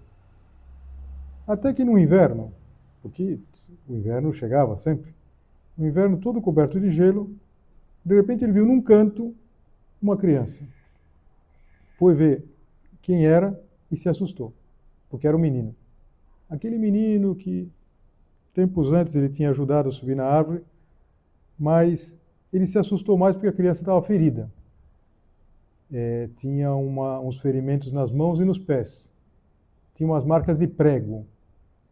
Até 1.46 1.72
que 1.72 1.84
no 1.84 1.98
inverno, 1.98 2.52
porque 3.02 3.38
o 3.88 3.94
inverno 3.94 4.32
chegava 4.32 4.76
sempre, 4.76 5.14
no 5.76 5.86
inverno 5.86 6.18
todo 6.18 6.40
coberto 6.40 6.78
de 6.78 6.90
gelo, 6.90 7.34
de 8.04 8.14
repente 8.14 8.44
ele 8.44 8.52
viu 8.52 8.66
num 8.66 8.80
canto 8.80 9.34
uma 10.00 10.16
criança. 10.16 10.62
Foi 11.98 12.14
ver 12.14 12.44
quem 13.02 13.26
era 13.26 13.58
e 13.90 13.96
se 13.96 14.08
assustou, 14.08 14.52
porque 15.08 15.26
era 15.26 15.36
um 15.36 15.40
menino. 15.40 15.74
Aquele 16.48 16.78
menino 16.78 17.34
que 17.34 17.70
Tempos 18.52 18.92
antes 18.92 19.14
ele 19.14 19.28
tinha 19.28 19.50
ajudado 19.50 19.88
a 19.88 19.92
subir 19.92 20.16
na 20.16 20.24
árvore, 20.24 20.62
mas 21.58 22.19
ele 22.52 22.66
se 22.66 22.78
assustou 22.78 23.16
mais 23.16 23.34
porque 23.34 23.48
a 23.48 23.52
criança 23.52 23.82
estava 23.82 24.02
ferida. 24.02 24.50
É, 25.92 26.28
tinha 26.36 26.74
uma, 26.74 27.20
uns 27.20 27.38
ferimentos 27.40 27.92
nas 27.92 28.10
mãos 28.10 28.40
e 28.40 28.44
nos 28.44 28.58
pés. 28.58 29.10
Tinha 29.94 30.08
umas 30.08 30.24
marcas 30.24 30.58
de 30.58 30.66
prego 30.66 31.26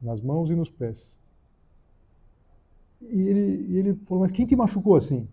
nas 0.00 0.20
mãos 0.20 0.50
e 0.50 0.54
nos 0.54 0.70
pés. 0.70 1.10
E 3.02 3.20
ele, 3.20 3.78
ele 3.78 3.94
falou: 4.06 4.22
Mas 4.22 4.32
quem 4.32 4.46
te 4.46 4.56
machucou 4.56 4.96
assim? 4.96 5.28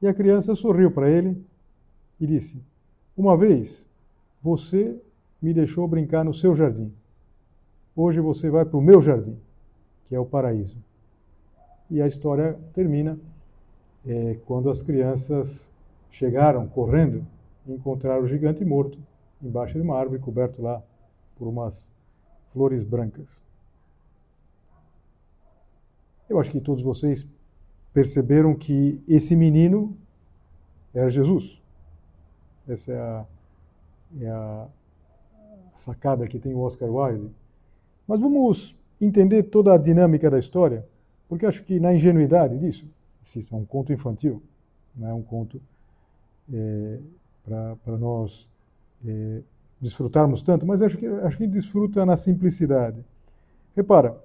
E 0.00 0.06
a 0.06 0.14
criança 0.14 0.54
sorriu 0.54 0.90
para 0.90 1.10
ele 1.10 1.44
e 2.20 2.26
disse: 2.26 2.62
Uma 3.16 3.36
vez 3.36 3.86
você 4.42 5.00
me 5.40 5.52
deixou 5.52 5.86
brincar 5.88 6.24
no 6.24 6.34
seu 6.34 6.54
jardim. 6.54 6.92
Hoje 7.96 8.20
você 8.20 8.50
vai 8.50 8.64
para 8.64 8.76
o 8.76 8.82
meu 8.82 9.00
jardim 9.00 9.36
que 10.08 10.14
é 10.14 10.20
o 10.20 10.26
paraíso. 10.26 10.78
E 11.90 12.00
a 12.00 12.06
história 12.06 12.58
termina 12.72 13.18
é, 14.06 14.38
quando 14.46 14.70
as 14.70 14.82
crianças 14.82 15.68
chegaram 16.10 16.66
correndo 16.68 17.26
e 17.66 17.72
encontraram 17.72 18.22
o 18.22 18.28
gigante 18.28 18.64
morto 18.64 18.98
embaixo 19.42 19.74
de 19.74 19.80
uma 19.80 19.98
árvore, 19.98 20.20
coberto 20.20 20.62
lá 20.62 20.82
por 21.36 21.48
umas 21.48 21.92
flores 22.52 22.84
brancas. 22.84 23.42
Eu 26.28 26.40
acho 26.40 26.50
que 26.50 26.60
todos 26.60 26.82
vocês 26.82 27.26
perceberam 27.92 28.54
que 28.54 29.02
esse 29.06 29.36
menino 29.36 29.96
era 30.94 31.10
Jesus. 31.10 31.60
Essa 32.66 32.92
é 32.92 32.98
a, 32.98 33.26
é 34.20 34.28
a 34.28 34.66
sacada 35.76 36.26
que 36.26 36.38
tem 36.38 36.54
o 36.54 36.60
Oscar 36.60 36.88
Wilde. 36.90 37.30
Mas 38.06 38.20
vamos 38.20 38.76
entender 39.00 39.44
toda 39.44 39.74
a 39.74 39.78
dinâmica 39.78 40.30
da 40.30 40.38
história, 40.38 40.86
porque 41.28 41.44
acho 41.44 41.62
que 41.64 41.78
na 41.78 41.94
ingenuidade 41.94 42.58
disso, 42.58 42.86
isso 43.24 43.44
é 43.50 43.56
um 43.56 43.64
conto 43.64 43.92
infantil, 43.92 44.42
não 44.94 45.08
é 45.08 45.14
um 45.14 45.22
conto 45.22 45.60
é, 46.52 46.98
para 47.44 47.96
nós 47.98 48.48
é, 49.06 49.40
desfrutarmos 49.80 50.42
tanto, 50.42 50.66
mas 50.66 50.82
acho 50.82 50.96
que, 50.96 51.06
acho 51.06 51.36
que 51.36 51.46
desfruta 51.46 52.04
na 52.04 52.16
simplicidade. 52.16 53.04
Repara, 53.74 54.16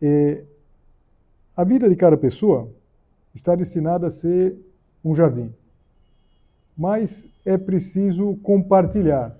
é, 0.00 0.42
a 1.56 1.62
vida 1.62 1.88
de 1.88 1.94
cada 1.94 2.16
pessoa 2.16 2.68
está 3.34 3.54
destinada 3.54 4.06
a 4.06 4.10
ser 4.10 4.56
um 5.04 5.14
jardim, 5.14 5.52
mas 6.76 7.32
é 7.44 7.56
preciso 7.58 8.36
compartilhar 8.42 9.36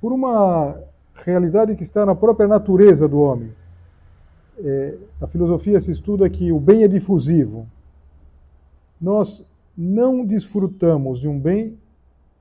por 0.00 0.12
uma 0.12 0.78
realidade 1.14 1.76
que 1.76 1.82
está 1.82 2.04
na 2.04 2.14
própria 2.14 2.48
natureza 2.48 3.08
do 3.08 3.20
homem 3.20 3.52
é, 4.58 4.94
a 5.20 5.26
filosofia 5.26 5.80
se 5.80 5.90
estuda 5.90 6.28
que 6.28 6.52
o 6.52 6.60
bem 6.60 6.84
é 6.84 6.88
difusivo. 6.88 7.66
Nós 9.04 9.46
não 9.76 10.24
desfrutamos 10.24 11.20
de 11.20 11.28
um 11.28 11.38
bem 11.38 11.78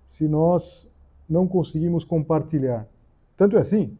se 0.08 0.29
nós 0.29 0.88
não 1.29 1.46
conseguimos 1.46 2.05
compartilhar. 2.05 2.88
Tanto 3.36 3.58
é 3.58 3.60
assim 3.60 3.98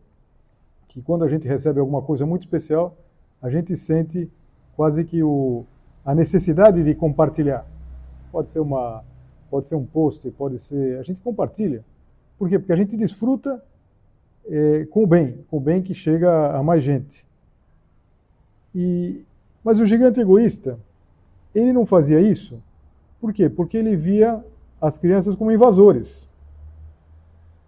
que 0.88 1.01
quando 1.01 1.25
a 1.25 1.27
gente 1.27 1.46
recebe 1.46 1.82
alguma 1.82 2.01
coisa 2.01 2.25
muito 2.25 2.43
especial, 2.43 2.96
a 3.41 3.50
gente 3.50 3.75
sente 3.75 4.32
quase 4.77 5.03
que 5.03 5.22
o, 5.22 5.65
a 6.05 6.15
necessidade 6.15 6.82
de 6.82 6.96
compartilhar. 6.96 7.67
Pode 8.32 8.50
ser 8.50 8.62
uma, 8.62 9.03
pode 9.50 9.67
ser 9.67 9.75
um 9.75 9.86
post, 9.86 10.32
pode 10.32 10.58
ser, 10.58 11.00
a 11.00 11.03
gente 11.03 11.20
compartilha. 11.20 11.84
Por 12.39 12.48
quê? 12.48 12.58
Porque 12.58 12.72
a 12.72 12.77
gente 12.77 12.96
desfruta 12.96 13.62
é, 14.46 14.86
com 14.86 15.03
o 15.03 15.08
bem, 15.08 15.43
com 15.51 15.58
o 15.58 15.60
bem 15.60 15.82
que 15.82 15.93
chega 15.93 16.55
a 16.58 16.63
mais 16.63 16.82
gente. 16.82 17.25
E, 18.74 19.25
mas 19.62 19.82
o 19.82 19.86
gigante 19.86 20.22
egoísta, 20.22 20.79
ele 21.53 21.74
não 21.74 21.86
fazia 21.86 22.19
isso. 22.19 22.62
Por 23.19 23.33
quê? 23.33 23.50
Porque 23.50 23.77
ele 23.77 23.95
via 23.95 24.43
as 24.81 24.98
crianças 24.98 25.36
como 25.36 25.51
invasores. 25.51 26.27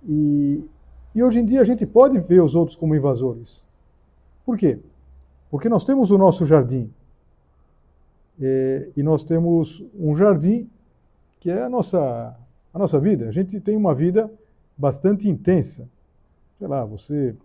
E, 0.07 0.63
e 1.13 1.23
hoje 1.23 1.39
em 1.39 1.45
dia 1.45 1.61
a 1.61 1.65
gente 1.65 1.85
pode 1.85 2.19
ver 2.19 2.41
os 2.41 2.55
outros 2.55 2.75
como 2.75 2.95
invasores. 2.95 3.61
Por 4.45 4.57
quê? 4.57 4.79
Porque 5.49 5.69
nós 5.69 5.85
temos 5.85 6.11
o 6.11 6.17
nosso 6.17 6.45
jardim. 6.45 6.91
É, 8.39 8.89
e 8.97 9.01
nós 9.01 9.23
temos 9.23 9.83
um 9.97 10.15
jardim 10.15 10.69
que 11.39 11.49
é 11.49 11.63
a 11.63 11.69
nossa, 11.69 12.35
a 12.73 12.79
nossa 12.79 12.99
vida. 12.99 13.29
A 13.29 13.31
gente 13.31 13.59
tem 13.59 13.77
uma 13.77 13.95
vida 13.95 14.31
bastante 14.77 15.29
intensa. 15.29 15.89
Sei 16.57 16.67
lá, 16.67 16.83
você 16.83 17.35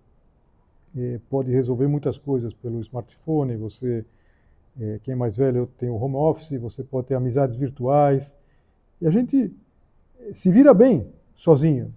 é, 0.96 1.20
pode 1.28 1.52
resolver 1.52 1.86
muitas 1.86 2.18
coisas 2.18 2.52
pelo 2.52 2.80
smartphone, 2.80 3.56
você, 3.56 4.04
quem 5.02 5.12
é 5.12 5.16
mais 5.16 5.36
velho, 5.36 5.68
tem 5.78 5.90
o 5.90 5.96
home 5.96 6.16
office, 6.16 6.58
você 6.60 6.82
pode 6.82 7.08
ter 7.08 7.14
amizades 7.14 7.56
virtuais. 7.56 8.34
E 9.00 9.06
a 9.06 9.10
gente 9.10 9.52
se 10.32 10.50
vira 10.50 10.72
bem 10.72 11.06
sozinho. 11.34 11.94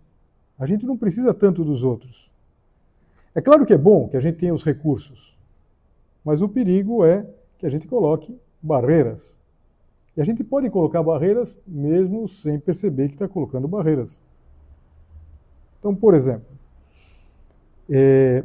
A 0.58 0.66
gente 0.66 0.86
não 0.86 0.98
precisa 0.98 1.34
tanto 1.34 1.64
dos 1.64 1.84
outros. 1.84 2.32
É 3.36 3.42
claro 3.42 3.66
que 3.66 3.74
é 3.74 3.78
bom 3.78 4.08
que 4.08 4.18
a 4.18 4.20
gente 4.20 4.38
tenha 4.38 4.54
os 4.54 4.64
recursos, 4.64 5.36
mas 6.24 6.42
o 6.42 6.48
perigo 6.48 7.04
é 7.04 7.26
que 7.58 7.66
a 7.66 7.70
gente 7.70 7.88
coloque 7.88 8.38
barreiras. 8.62 9.36
E 10.16 10.22
a 10.22 10.24
gente 10.24 10.44
pode 10.44 10.70
colocar 10.70 11.02
barreiras 11.02 11.60
mesmo 11.66 12.30
sem 12.30 12.60
perceber 12.60 13.08
que 13.08 13.16
está 13.16 13.28
colocando 13.28 13.68
barreiras. 13.68 14.22
Então, 15.80 15.96
por 15.96 16.14
exemplo, 16.14 16.46
é, 17.90 18.44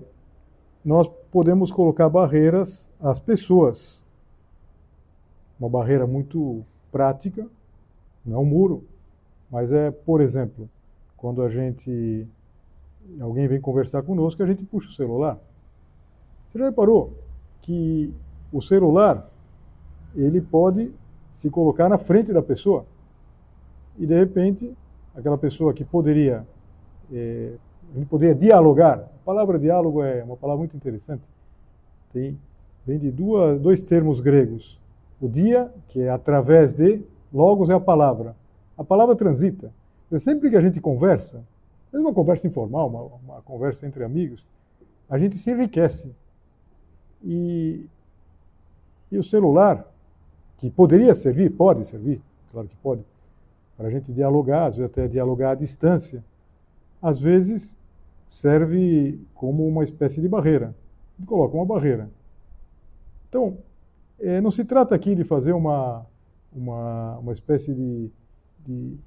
nós 0.84 1.06
podemos 1.30 1.70
colocar 1.70 2.08
barreiras 2.08 2.90
às 3.00 3.18
pessoas. 3.18 4.00
Uma 5.58 5.68
barreira 5.68 6.06
muito 6.06 6.64
prática, 6.90 7.46
não 8.24 8.36
é 8.36 8.40
um 8.40 8.44
muro, 8.44 8.84
mas 9.50 9.72
é, 9.72 9.90
por 9.90 10.20
exemplo, 10.20 10.68
quando 11.16 11.42
a 11.42 11.48
gente 11.48 12.26
alguém 13.20 13.48
vem 13.48 13.60
conversar 13.60 14.02
conosco, 14.02 14.42
a 14.42 14.46
gente 14.46 14.64
puxa 14.64 14.88
o 14.88 14.92
celular. 14.92 15.38
Você 16.46 16.58
já 16.58 16.66
reparou 16.66 17.12
que 17.62 18.12
o 18.52 18.60
celular 18.60 19.28
ele 20.14 20.40
pode 20.40 20.92
se 21.32 21.50
colocar 21.50 21.88
na 21.88 21.98
frente 21.98 22.32
da 22.32 22.42
pessoa 22.42 22.84
e 23.98 24.06
de 24.06 24.18
repente 24.18 24.72
aquela 25.14 25.38
pessoa 25.38 25.74
que 25.74 25.84
poderia 25.84 26.46
é, 27.12 27.52
gente 27.94 28.06
poderia 28.06 28.34
dialogar. 28.34 28.98
A 28.98 29.24
palavra 29.24 29.58
diálogo 29.58 30.02
é 30.02 30.22
uma 30.22 30.36
palavra 30.36 30.58
muito 30.58 30.76
interessante. 30.76 31.22
Tem, 32.12 32.38
vem 32.86 32.98
de 32.98 33.10
duas, 33.10 33.60
dois 33.60 33.82
termos 33.82 34.20
gregos. 34.20 34.78
O 35.20 35.28
dia, 35.28 35.72
que 35.88 36.02
é 36.02 36.10
através 36.10 36.72
de, 36.72 37.02
logos 37.32 37.70
é 37.70 37.74
a 37.74 37.80
palavra. 37.80 38.36
A 38.76 38.84
palavra 38.84 39.16
transita. 39.16 39.72
Sempre 40.18 40.50
que 40.50 40.56
a 40.56 40.60
gente 40.60 40.80
conversa, 40.80 41.44
mesmo 41.92 42.08
uma 42.08 42.14
conversa 42.14 42.46
informal, 42.46 42.88
uma, 42.88 43.34
uma 43.34 43.42
conversa 43.42 43.86
entre 43.86 44.04
amigos, 44.04 44.44
a 45.08 45.18
gente 45.18 45.36
se 45.36 45.50
enriquece. 45.50 46.14
E, 47.22 47.84
e 49.10 49.18
o 49.18 49.22
celular, 49.22 49.84
que 50.58 50.70
poderia 50.70 51.14
servir, 51.14 51.50
pode 51.50 51.84
servir, 51.86 52.20
claro 52.52 52.68
que 52.68 52.76
pode, 52.76 53.02
para 53.76 53.88
a 53.88 53.90
gente 53.90 54.12
dialogar, 54.12 54.66
às 54.66 54.76
vezes 54.76 54.90
até 54.90 55.08
dialogar 55.08 55.52
à 55.52 55.54
distância, 55.54 56.24
às 57.02 57.18
vezes 57.18 57.76
serve 58.26 59.20
como 59.34 59.66
uma 59.66 59.84
espécie 59.84 60.20
de 60.20 60.28
barreira. 60.28 60.74
Coloca 61.26 61.56
uma 61.56 61.66
barreira. 61.66 62.08
Então, 63.28 63.56
é, 64.20 64.40
não 64.40 64.50
se 64.50 64.64
trata 64.64 64.94
aqui 64.94 65.14
de 65.14 65.24
fazer 65.24 65.52
uma, 65.52 66.06
uma, 66.52 67.18
uma 67.18 67.32
espécie 67.32 67.72
de, 67.72 68.10
de, 68.66 68.98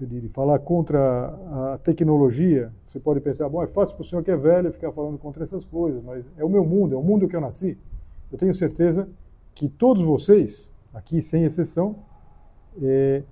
de 0.00 0.28
falar 0.28 0.58
contra 0.60 1.28
a 1.74 1.78
tecnologia. 1.78 2.72
Você 2.86 3.00
pode 3.00 3.20
pensar, 3.20 3.48
bom, 3.48 3.62
é 3.62 3.66
fácil 3.66 3.96
para 3.96 4.02
o 4.02 4.04
senhor 4.04 4.22
que 4.22 4.30
é 4.30 4.36
velho 4.36 4.72
ficar 4.72 4.92
falando 4.92 5.18
contra 5.18 5.44
essas 5.44 5.64
coisas, 5.64 6.02
mas 6.02 6.24
é 6.36 6.44
o 6.44 6.48
meu 6.48 6.64
mundo, 6.64 6.94
é 6.94 6.98
o 6.98 7.02
mundo 7.02 7.28
que 7.28 7.36
eu 7.36 7.40
nasci. 7.40 7.78
Eu 8.30 8.38
tenho 8.38 8.54
certeza 8.54 9.08
que 9.54 9.68
todos 9.68 10.02
vocês, 10.02 10.70
aqui 10.92 11.20
sem 11.22 11.44
exceção, 11.44 11.96
é, 12.82 13.22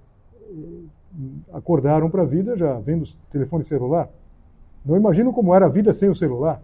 acordaram 1.52 2.10
para 2.10 2.22
a 2.22 2.26
vida 2.26 2.56
já 2.56 2.78
vendo 2.80 3.04
o 3.04 3.08
telefone 3.30 3.64
celular. 3.64 4.10
Não 4.84 4.96
imagino 4.96 5.32
como 5.32 5.54
era 5.54 5.66
a 5.66 5.68
vida 5.68 5.92
sem 5.92 6.08
o 6.08 6.14
celular. 6.14 6.62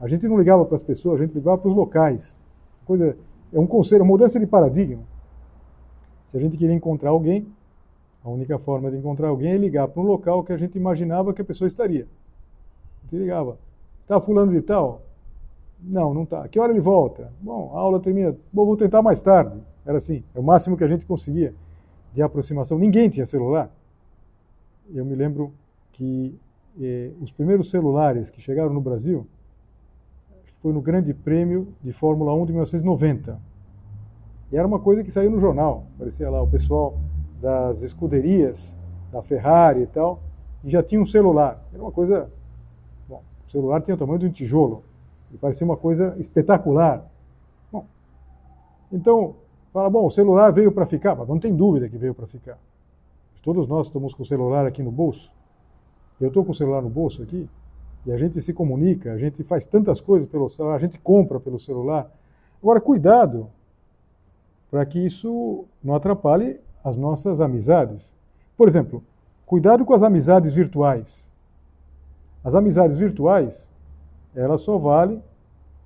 A 0.00 0.08
gente 0.08 0.26
não 0.28 0.38
ligava 0.38 0.64
para 0.64 0.76
as 0.76 0.82
pessoas, 0.82 1.20
a 1.20 1.24
gente 1.24 1.34
ligava 1.34 1.58
para 1.58 1.68
os 1.68 1.76
locais. 1.76 2.40
Coisa, 2.84 3.16
é 3.52 3.58
um 3.58 3.66
conselho, 3.66 4.02
uma 4.02 4.08
mudança 4.08 4.38
de 4.38 4.46
paradigma. 4.46 5.02
Se 6.26 6.36
a 6.36 6.40
gente 6.40 6.56
queria 6.56 6.74
encontrar 6.74 7.10
alguém, 7.10 7.46
a 8.22 8.28
única 8.28 8.58
forma 8.58 8.90
de 8.90 8.98
encontrar 8.98 9.28
alguém 9.28 9.52
é 9.52 9.56
ligar 9.56 9.88
para 9.88 10.02
um 10.02 10.04
local 10.04 10.44
que 10.44 10.52
a 10.52 10.56
gente 10.56 10.76
imaginava 10.76 11.32
que 11.32 11.40
a 11.40 11.44
pessoa 11.44 11.66
estaria. 11.66 12.06
A 13.00 13.04
gente 13.04 13.22
ligava. 13.22 13.58
Está 14.02 14.20
fulano 14.20 14.52
de 14.52 14.60
tal? 14.60 15.02
Não, 15.80 16.12
não 16.12 16.24
está. 16.24 16.46
Que 16.48 16.58
hora 16.58 16.72
ele 16.72 16.80
volta? 16.80 17.32
Bom, 17.40 17.72
a 17.74 17.78
aula 17.78 18.00
termina. 18.00 18.36
Bom, 18.52 18.66
vou 18.66 18.76
tentar 18.76 19.00
mais 19.00 19.22
tarde. 19.22 19.58
Era 19.86 19.98
assim, 19.98 20.22
é 20.34 20.40
o 20.40 20.42
máximo 20.42 20.76
que 20.76 20.84
a 20.84 20.88
gente 20.88 21.06
conseguia 21.06 21.54
de 22.12 22.20
aproximação. 22.20 22.78
Ninguém 22.78 23.08
tinha 23.08 23.24
celular. 23.24 23.70
Eu 24.92 25.04
me 25.04 25.14
lembro 25.14 25.52
que 25.92 26.38
eh, 26.80 27.10
os 27.20 27.30
primeiros 27.30 27.70
celulares 27.70 28.28
que 28.30 28.40
chegaram 28.40 28.72
no 28.72 28.80
Brasil 28.80 29.26
foi 30.62 30.72
no 30.72 30.80
Grande 30.80 31.14
Prêmio 31.14 31.68
de 31.82 31.92
Fórmula 31.92 32.34
1 32.34 32.46
de 32.46 32.52
1990. 32.52 33.38
E 34.50 34.56
era 34.56 34.66
uma 34.66 34.78
coisa 34.78 35.04
que 35.04 35.10
saiu 35.10 35.30
no 35.30 35.40
jornal. 35.40 35.84
Parecia 35.98 36.28
lá 36.30 36.42
o 36.42 36.48
pessoal 36.48 36.98
das 37.40 37.82
escuderias, 37.82 38.76
da 39.12 39.22
Ferrari 39.22 39.82
e 39.82 39.86
tal, 39.86 40.20
e 40.64 40.70
já 40.70 40.82
tinha 40.82 41.00
um 41.00 41.06
celular. 41.06 41.62
Era 41.72 41.82
uma 41.82 41.92
coisa. 41.92 42.30
Bom, 43.08 43.22
o 43.46 43.50
celular 43.50 43.80
tinha 43.82 43.94
o 43.94 43.98
tamanho 43.98 44.18
de 44.18 44.26
um 44.26 44.32
tijolo. 44.32 44.82
E 45.32 45.36
parecia 45.36 45.64
uma 45.64 45.76
coisa 45.76 46.16
espetacular. 46.18 47.06
Bom, 47.70 47.84
então, 48.90 49.36
fala, 49.72 49.88
bom, 49.88 50.06
o 50.06 50.10
celular 50.10 50.50
veio 50.50 50.72
para 50.72 50.86
ficar, 50.86 51.14
mas 51.14 51.28
não 51.28 51.38
tem 51.38 51.54
dúvida 51.54 51.88
que 51.88 51.98
veio 51.98 52.14
para 52.14 52.26
ficar. 52.26 52.58
Todos 53.42 53.68
nós 53.68 53.86
estamos 53.86 54.12
com 54.14 54.22
o 54.22 54.26
celular 54.26 54.66
aqui 54.66 54.82
no 54.82 54.90
bolso. 54.90 55.30
Eu 56.20 56.28
estou 56.28 56.44
com 56.44 56.50
o 56.50 56.54
celular 56.54 56.82
no 56.82 56.88
bolso 56.88 57.22
aqui 57.22 57.48
e 58.08 58.12
a 58.12 58.16
gente 58.16 58.40
se 58.40 58.54
comunica, 58.54 59.12
a 59.12 59.18
gente 59.18 59.44
faz 59.44 59.66
tantas 59.66 60.00
coisas 60.00 60.26
pelo 60.26 60.48
celular, 60.48 60.76
a 60.76 60.78
gente 60.78 60.98
compra 60.98 61.38
pelo 61.38 61.60
celular. 61.60 62.10
Agora, 62.62 62.80
cuidado 62.80 63.50
para 64.70 64.86
que 64.86 64.98
isso 64.98 65.66
não 65.84 65.94
atrapalhe 65.94 66.58
as 66.82 66.96
nossas 66.96 67.38
amizades. 67.38 68.10
Por 68.56 68.66
exemplo, 68.66 69.04
cuidado 69.44 69.84
com 69.84 69.92
as 69.92 70.02
amizades 70.02 70.54
virtuais. 70.54 71.30
As 72.42 72.54
amizades 72.54 72.96
virtuais, 72.96 73.70
elas 74.34 74.62
só 74.62 74.78
valem 74.78 75.22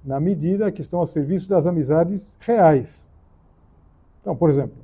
na 0.04 0.20
medida 0.20 0.70
que 0.70 0.80
estão 0.80 1.02
a 1.02 1.06
serviço 1.08 1.48
das 1.48 1.66
amizades 1.66 2.36
reais. 2.38 3.04
Então, 4.20 4.36
por 4.36 4.48
exemplo, 4.48 4.76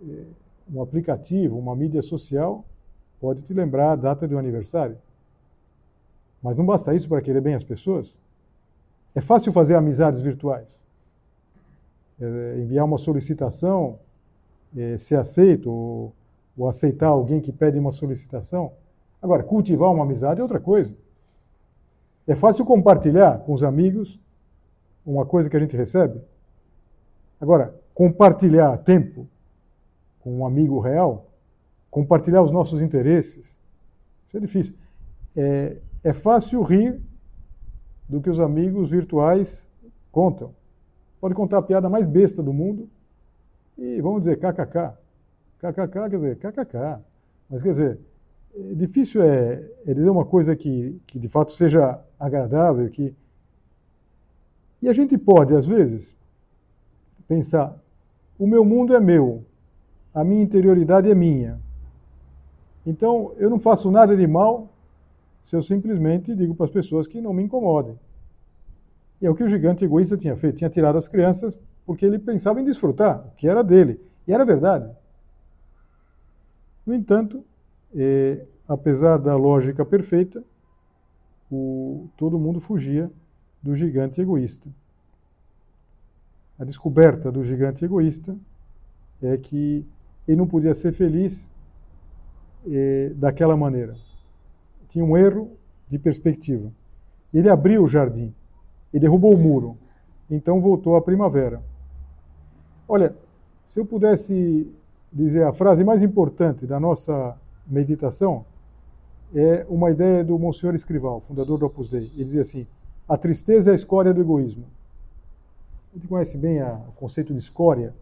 eh, 0.00 0.26
um 0.72 0.80
aplicativo, 0.80 1.58
uma 1.58 1.74
mídia 1.74 2.02
social, 2.02 2.64
pode 3.20 3.42
te 3.42 3.52
lembrar 3.52 3.92
a 3.92 3.96
data 3.96 4.28
do 4.28 4.38
aniversário. 4.38 4.96
Mas 6.42 6.56
não 6.56 6.64
basta 6.64 6.94
isso 6.94 7.08
para 7.08 7.22
querer 7.22 7.40
bem 7.40 7.54
as 7.54 7.64
pessoas. 7.64 8.16
É 9.14 9.20
fácil 9.20 9.52
fazer 9.52 9.74
amizades 9.74 10.20
virtuais. 10.20 10.82
É, 12.20 12.58
enviar 12.58 12.84
uma 12.84 12.98
solicitação, 12.98 13.98
é, 14.76 14.96
ser 14.96 15.16
aceito, 15.16 15.70
ou, 15.70 16.12
ou 16.56 16.68
aceitar 16.68 17.08
alguém 17.08 17.40
que 17.40 17.52
pede 17.52 17.78
uma 17.78 17.92
solicitação. 17.92 18.72
Agora, 19.20 19.42
cultivar 19.42 19.92
uma 19.92 20.04
amizade 20.04 20.40
é 20.40 20.42
outra 20.42 20.60
coisa. 20.60 20.94
É 22.26 22.34
fácil 22.34 22.64
compartilhar 22.64 23.38
com 23.40 23.52
os 23.52 23.62
amigos 23.62 24.18
uma 25.04 25.26
coisa 25.26 25.48
que 25.48 25.56
a 25.56 25.60
gente 25.60 25.76
recebe. 25.76 26.20
Agora, 27.40 27.74
compartilhar 27.94 28.76
tempo 28.78 29.26
com 30.20 30.38
um 30.38 30.46
amigo 30.46 30.78
real 30.80 31.26
compartilhar 31.92 32.42
os 32.42 32.50
nossos 32.50 32.80
interesses. 32.80 33.54
Isso 34.26 34.36
é 34.38 34.40
difícil. 34.40 34.74
É, 35.36 35.76
é 36.02 36.12
fácil 36.12 36.62
rir 36.62 37.00
do 38.08 38.20
que 38.20 38.30
os 38.30 38.40
amigos 38.40 38.90
virtuais 38.90 39.68
contam. 40.10 40.54
Pode 41.20 41.34
contar 41.34 41.58
a 41.58 41.62
piada 41.62 41.88
mais 41.88 42.06
besta 42.06 42.42
do 42.42 42.52
mundo 42.52 42.88
e 43.78 44.00
vamos 44.00 44.22
dizer 44.22 44.36
kkk. 44.38 44.92
kkk 45.58 45.88
quer 45.88 46.10
dizer 46.10 46.36
kkk. 46.36 47.00
Mas 47.48 47.62
quer 47.62 47.70
dizer, 47.70 48.00
é 48.54 48.74
difícil 48.74 49.22
é, 49.22 49.64
é 49.86 49.94
dizer 49.94 50.10
uma 50.10 50.24
coisa 50.24 50.56
que, 50.56 51.00
que 51.06 51.18
de 51.18 51.28
fato 51.28 51.52
seja 51.52 52.00
agradável, 52.18 52.88
que 52.90 53.14
e 54.82 54.88
a 54.88 54.92
gente 54.92 55.16
pode, 55.16 55.54
às 55.54 55.64
vezes, 55.64 56.16
pensar: 57.28 57.78
o 58.36 58.46
meu 58.48 58.64
mundo 58.64 58.96
é 58.96 59.00
meu, 59.00 59.44
a 60.12 60.24
minha 60.24 60.42
interioridade 60.42 61.08
é 61.08 61.14
minha. 61.14 61.60
Então, 62.84 63.32
eu 63.36 63.48
não 63.48 63.60
faço 63.60 63.92
nada 63.92 64.16
de 64.16 64.26
mal 64.26 64.71
se 65.44 65.56
eu 65.56 65.62
simplesmente 65.62 66.34
digo 66.34 66.54
para 66.54 66.66
as 66.66 66.72
pessoas 66.72 67.06
que 67.06 67.20
não 67.20 67.32
me 67.32 67.42
incomodem. 67.42 67.98
E 69.20 69.26
é 69.26 69.30
o 69.30 69.34
que 69.34 69.44
o 69.44 69.48
gigante 69.48 69.84
egoísta 69.84 70.16
tinha 70.16 70.36
feito, 70.36 70.58
tinha 70.58 70.70
tirado 70.70 70.98
as 70.98 71.08
crianças 71.08 71.58
porque 71.84 72.06
ele 72.06 72.18
pensava 72.18 72.60
em 72.60 72.64
desfrutar, 72.64 73.26
o 73.26 73.30
que 73.36 73.48
era 73.48 73.62
dele. 73.62 74.00
E 74.26 74.32
era 74.32 74.44
verdade. 74.44 74.90
No 76.86 76.94
entanto, 76.94 77.44
eh, 77.94 78.44
apesar 78.66 79.18
da 79.18 79.36
lógica 79.36 79.84
perfeita, 79.84 80.42
o, 81.50 82.08
todo 82.16 82.38
mundo 82.38 82.60
fugia 82.60 83.10
do 83.62 83.76
gigante 83.76 84.20
egoísta. 84.20 84.68
A 86.58 86.64
descoberta 86.64 87.30
do 87.30 87.44
gigante 87.44 87.84
egoísta 87.84 88.36
é 89.22 89.36
que 89.36 89.86
ele 90.26 90.36
não 90.36 90.46
podia 90.46 90.74
ser 90.74 90.92
feliz 90.92 91.50
daquela 93.16 93.56
maneira. 93.56 93.96
Tinha 94.92 95.04
um 95.04 95.16
erro 95.16 95.50
de 95.88 95.98
perspectiva. 95.98 96.70
Ele 97.32 97.48
abriu 97.48 97.82
o 97.82 97.88
jardim 97.88 98.32
e 98.92 99.00
derrubou 99.00 99.34
o 99.34 99.38
muro. 99.38 99.76
Então 100.30 100.60
voltou 100.60 100.96
a 100.96 101.02
primavera. 101.02 101.62
Olha, 102.86 103.14
se 103.66 103.80
eu 103.80 103.86
pudesse 103.86 104.70
dizer 105.10 105.44
a 105.44 105.52
frase 105.52 105.82
mais 105.82 106.02
importante 106.02 106.66
da 106.66 106.78
nossa 106.78 107.36
meditação, 107.66 108.44
é 109.34 109.64
uma 109.68 109.90
ideia 109.90 110.22
do 110.22 110.38
Monsenhor 110.38 110.74
Escrival, 110.74 111.22
fundador 111.22 111.58
do 111.58 111.64
Opus 111.64 111.88
Dei. 111.88 112.10
Ele 112.14 112.24
dizia 112.24 112.42
assim: 112.42 112.66
a 113.08 113.16
tristeza 113.16 113.70
é 113.70 113.72
a 113.72 113.76
escória 113.76 114.12
do 114.12 114.20
egoísmo. 114.20 114.64
A 115.90 115.96
gente 115.96 116.06
conhece 116.06 116.36
bem 116.36 116.60
a, 116.60 116.74
o 116.74 116.92
conceito 116.92 117.32
de 117.32 117.38
escória, 117.38 117.94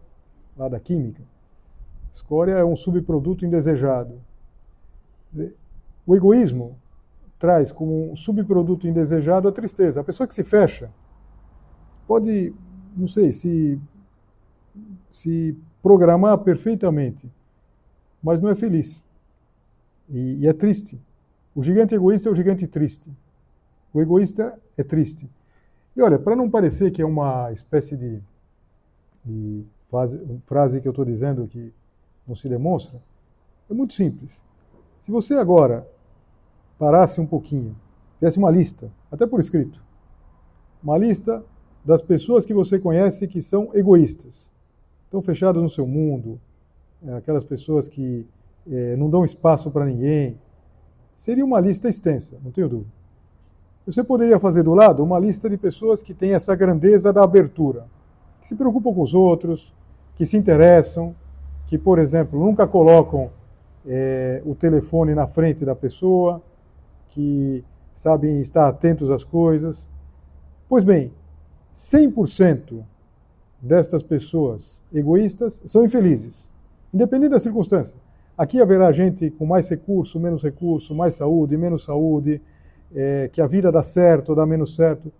lá 0.57 0.67
da 0.67 0.79
química. 0.79 1.23
Escória 2.13 2.53
é 2.53 2.65
um 2.65 2.75
subproduto 2.75 3.45
indesejado. 3.45 4.15
O 6.05 6.15
egoísmo 6.15 6.75
traz 7.41 7.71
como 7.71 8.11
um 8.11 8.15
subproduto 8.15 8.87
indesejado 8.87 9.47
a 9.47 9.51
tristeza. 9.51 9.99
A 9.99 10.03
pessoa 10.03 10.27
que 10.27 10.35
se 10.35 10.43
fecha 10.43 10.91
pode, 12.07 12.53
não 12.95 13.07
sei, 13.07 13.31
se, 13.31 13.81
se 15.11 15.57
programar 15.81 16.37
perfeitamente, 16.37 17.27
mas 18.21 18.39
não 18.39 18.47
é 18.47 18.53
feliz. 18.53 19.03
E, 20.07 20.35
e 20.41 20.47
é 20.47 20.53
triste. 20.53 21.01
O 21.55 21.63
gigante 21.63 21.95
egoísta 21.95 22.29
é 22.29 22.31
o 22.31 22.35
gigante 22.35 22.67
triste. 22.67 23.11
O 23.91 23.99
egoísta 23.99 24.53
é 24.77 24.83
triste. 24.83 25.27
E 25.95 26.01
olha, 26.01 26.19
para 26.19 26.35
não 26.35 26.47
parecer 26.47 26.91
que 26.91 27.01
é 27.01 27.05
uma 27.05 27.51
espécie 27.51 27.97
de, 27.97 28.21
de 29.25 29.65
frase, 29.89 30.41
frase 30.45 30.79
que 30.79 30.87
eu 30.87 30.91
estou 30.91 31.03
dizendo 31.03 31.47
que 31.47 31.73
não 32.27 32.35
se 32.35 32.47
demonstra, 32.47 33.01
é 33.67 33.73
muito 33.73 33.95
simples. 33.95 34.39
Se 35.01 35.09
você 35.09 35.33
agora 35.33 35.87
parasse 36.81 37.21
um 37.21 37.27
pouquinho, 37.27 37.75
fizesse 38.15 38.39
uma 38.39 38.49
lista, 38.49 38.89
até 39.11 39.27
por 39.27 39.39
escrito, 39.39 39.79
uma 40.83 40.97
lista 40.97 41.43
das 41.85 42.01
pessoas 42.01 42.43
que 42.43 42.55
você 42.55 42.79
conhece 42.79 43.27
que 43.27 43.39
são 43.39 43.69
egoístas, 43.75 44.51
estão 45.05 45.21
fechadas 45.21 45.61
no 45.61 45.69
seu 45.69 45.85
mundo, 45.85 46.39
é, 47.05 47.13
aquelas 47.13 47.43
pessoas 47.43 47.87
que 47.87 48.25
é, 48.67 48.95
não 48.95 49.11
dão 49.11 49.23
espaço 49.23 49.69
para 49.69 49.85
ninguém, 49.85 50.39
seria 51.15 51.45
uma 51.45 51.59
lista 51.59 51.87
extensa, 51.87 52.35
não 52.43 52.51
tenho 52.51 52.67
dúvida. 52.67 52.89
Você 53.85 54.03
poderia 54.03 54.39
fazer 54.39 54.63
do 54.63 54.73
lado 54.73 55.03
uma 55.03 55.19
lista 55.19 55.47
de 55.47 55.57
pessoas 55.57 56.01
que 56.01 56.15
têm 56.15 56.33
essa 56.33 56.55
grandeza 56.55 57.13
da 57.13 57.23
abertura, 57.23 57.85
que 58.41 58.47
se 58.47 58.55
preocupam 58.55 58.91
com 58.91 59.03
os 59.03 59.13
outros, 59.13 59.71
que 60.15 60.25
se 60.25 60.35
interessam, 60.35 61.13
que, 61.67 61.77
por 61.77 61.99
exemplo, 61.99 62.39
nunca 62.39 62.65
colocam 62.65 63.29
é, 63.85 64.41
o 64.43 64.55
telefone 64.55 65.13
na 65.13 65.27
frente 65.27 65.63
da 65.63 65.75
pessoa, 65.75 66.41
que 67.11 67.63
sabem 67.93 68.41
estar 68.41 68.67
atentos 68.67 69.09
às 69.09 69.23
coisas. 69.23 69.87
Pois 70.67 70.83
bem, 70.83 71.11
100% 71.75 72.83
destas 73.61 74.01
pessoas 74.01 74.81
egoístas 74.93 75.61
são 75.65 75.85
infelizes, 75.85 76.47
independente 76.93 77.31
das 77.31 77.43
circunstâncias. 77.43 77.99
Aqui 78.37 78.59
haverá 78.59 78.91
gente 78.91 79.29
com 79.29 79.45
mais 79.45 79.69
recurso, 79.69 80.19
menos 80.19 80.41
recurso, 80.41 80.95
mais 80.95 81.13
saúde, 81.13 81.55
menos 81.55 81.83
saúde, 81.83 82.41
é, 82.93 83.29
que 83.31 83.41
a 83.41 83.47
vida 83.47 83.71
dá 83.71 83.83
certo 83.83 84.29
ou 84.29 84.35
dá 84.35 84.45
menos 84.45 84.75
certo, 84.75 85.11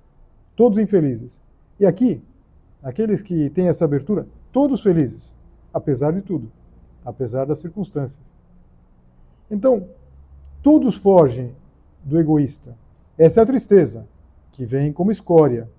todos 0.55 0.77
infelizes. 0.77 1.39
E 1.79 1.85
aqui, 1.85 2.21
aqueles 2.81 3.21
que 3.21 3.49
têm 3.51 3.67
essa 3.67 3.85
abertura, 3.85 4.25
todos 4.51 4.81
felizes, 4.81 5.31
apesar 5.73 6.11
de 6.13 6.21
tudo, 6.21 6.51
apesar 7.05 7.45
das 7.45 7.59
circunstâncias. 7.59 8.21
Então, 9.49 9.87
todos 10.63 10.95
fogem 10.95 11.53
do 12.03 12.19
egoísta. 12.19 12.75
Essa 13.17 13.41
é 13.41 13.43
a 13.43 13.45
tristeza, 13.45 14.07
que 14.51 14.65
vem 14.65 14.91
como 14.91 15.11
escória. 15.11 15.69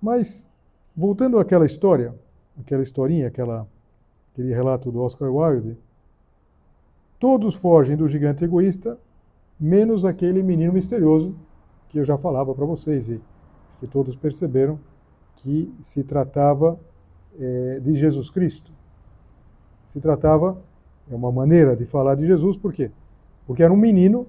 Mas, 0.00 0.48
voltando 0.94 1.38
àquela 1.38 1.66
história, 1.66 2.14
aquela 2.58 2.82
historinha, 2.82 3.28
aquela 3.28 3.66
aquele 4.36 4.52
relato 4.52 4.92
do 4.92 5.00
Oscar 5.00 5.32
Wilde, 5.32 5.78
todos 7.18 7.54
fogem 7.54 7.96
do 7.96 8.06
gigante 8.06 8.44
egoísta, 8.44 8.98
menos 9.58 10.04
aquele 10.04 10.42
menino 10.42 10.74
misterioso 10.74 11.34
que 11.88 11.98
eu 11.98 12.04
já 12.04 12.18
falava 12.18 12.54
para 12.54 12.66
vocês 12.66 13.08
e 13.08 13.18
que 13.80 13.86
todos 13.86 14.14
perceberam 14.14 14.78
que 15.36 15.74
se 15.80 16.04
tratava 16.04 16.78
é, 17.38 17.80
de 17.80 17.94
Jesus 17.94 18.28
Cristo. 18.28 18.70
Se 19.88 20.00
tratava, 20.00 20.60
é 21.10 21.14
uma 21.14 21.32
maneira 21.32 21.74
de 21.74 21.86
falar 21.86 22.14
de 22.14 22.26
Jesus, 22.26 22.58
por 22.58 22.74
quê? 22.74 22.90
Porque 23.46 23.62
era 23.62 23.72
um 23.72 23.76
menino 23.76 24.26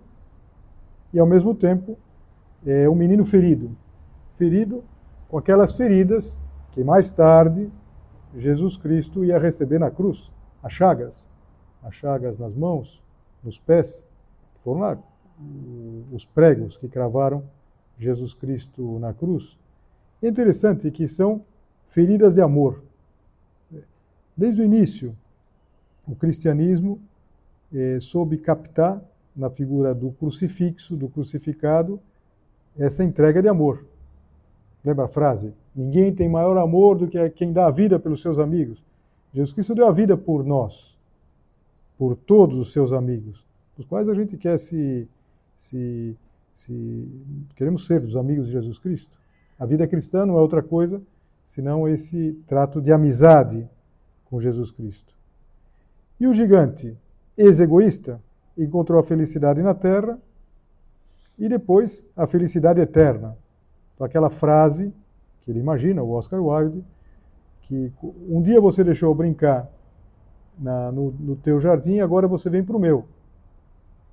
e 1.13 1.19
ao 1.19 1.25
mesmo 1.25 1.55
tempo 1.55 1.97
é 2.65 2.89
um 2.89 2.95
menino 2.95 3.25
ferido. 3.25 3.75
Ferido 4.35 4.83
com 5.29 5.37
aquelas 5.37 5.75
feridas 5.75 6.41
que 6.71 6.83
mais 6.83 7.15
tarde 7.15 7.71
Jesus 8.35 8.77
Cristo 8.77 9.25
ia 9.25 9.39
receber 9.39 9.79
na 9.79 9.89
cruz 9.89 10.31
as 10.61 10.73
chagas, 10.73 11.27
as 11.83 11.95
chagas 11.95 12.37
nas 12.37 12.53
mãos, 12.55 13.01
nos 13.43 13.57
pés, 13.57 14.05
foram 14.63 14.81
lá 14.81 14.97
os 16.11 16.25
pregos 16.25 16.77
que 16.77 16.87
cravaram 16.87 17.43
Jesus 17.97 18.33
Cristo 18.33 18.99
na 18.99 19.13
cruz. 19.13 19.57
É 20.21 20.27
interessante 20.27 20.89
que 20.91 21.07
são 21.07 21.43
feridas 21.87 22.35
de 22.35 22.41
amor. 22.41 22.83
Desde 24.35 24.61
o 24.61 24.65
início, 24.65 25.15
o 26.07 26.15
cristianismo 26.15 26.99
eh, 27.73 27.99
soube 27.99 28.37
captar 28.37 29.01
na 29.35 29.49
figura 29.49 29.93
do 29.93 30.11
crucifixo, 30.11 30.95
do 30.95 31.07
crucificado, 31.07 31.99
essa 32.77 33.03
entrega 33.03 33.41
de 33.41 33.47
amor. 33.47 33.85
Lembra 34.83 35.05
a 35.05 35.07
frase? 35.07 35.53
Ninguém 35.75 36.13
tem 36.13 36.29
maior 36.29 36.57
amor 36.57 36.97
do 36.97 37.07
que 37.07 37.29
quem 37.31 37.51
dá 37.51 37.67
a 37.67 37.71
vida 37.71 37.99
pelos 37.99 38.21
seus 38.21 38.39
amigos. 38.39 38.83
Jesus 39.33 39.53
Cristo 39.53 39.75
deu 39.75 39.87
a 39.87 39.91
vida 39.91 40.17
por 40.17 40.43
nós, 40.43 40.97
por 41.97 42.15
todos 42.15 42.57
os 42.57 42.71
seus 42.71 42.91
amigos, 42.93 43.45
dos 43.75 43.85
quais 43.85 44.07
a 44.09 44.13
gente 44.13 44.37
quer 44.37 44.57
se, 44.57 45.07
se, 45.57 46.15
se 46.55 47.07
queremos 47.55 47.85
ser 47.85 48.03
os 48.03 48.15
amigos 48.15 48.47
de 48.47 48.53
Jesus 48.53 48.79
Cristo. 48.79 49.11
A 49.59 49.65
vida 49.65 49.87
cristã 49.87 50.25
não 50.25 50.37
é 50.37 50.41
outra 50.41 50.63
coisa 50.63 51.01
senão 51.45 51.87
esse 51.87 52.33
trato 52.47 52.81
de 52.81 52.91
amizade 52.91 53.67
com 54.25 54.39
Jesus 54.39 54.69
Cristo. 54.71 55.15
E 56.19 56.27
o 56.27 56.33
gigante, 56.33 56.95
ex-egoísta, 57.37 58.19
encontrou 58.57 58.99
a 58.99 59.03
felicidade 59.03 59.61
na 59.61 59.73
terra 59.73 60.17
e 61.37 61.47
depois 61.47 62.09
a 62.15 62.25
felicidade 62.25 62.79
eterna. 62.79 63.37
Então, 63.93 64.05
aquela 64.05 64.29
frase 64.29 64.93
que 65.41 65.51
ele 65.51 65.59
imagina, 65.59 66.01
o 66.01 66.11
Oscar 66.11 66.41
Wilde, 66.41 66.83
que 67.61 67.91
um 68.27 68.41
dia 68.41 68.59
você 68.59 68.83
deixou 68.83 69.13
brincar 69.13 69.69
na, 70.57 70.91
no, 70.91 71.11
no 71.11 71.35
teu 71.35 71.59
jardim, 71.59 71.99
agora 71.99 72.27
você 72.27 72.49
vem 72.49 72.63
para 72.63 72.75
o 72.75 72.79
meu. 72.79 73.05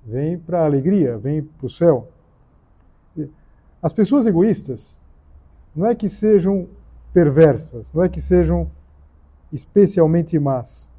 Vem 0.05 0.37
para 0.37 0.61
a 0.61 0.65
alegria, 0.65 1.17
vem 1.17 1.41
para 1.41 1.65
o 1.65 1.69
céu. 1.69 2.09
As 3.81 3.91
pessoas 3.91 4.25
egoístas 4.25 4.95
não 5.75 5.87
é 5.87 5.95
que 5.95 6.09
sejam 6.09 6.67
perversas, 7.13 7.91
não 7.93 8.03
é 8.03 8.09
que 8.09 8.21
sejam 8.21 8.69
especialmente 9.51 10.37
más, 10.37 10.91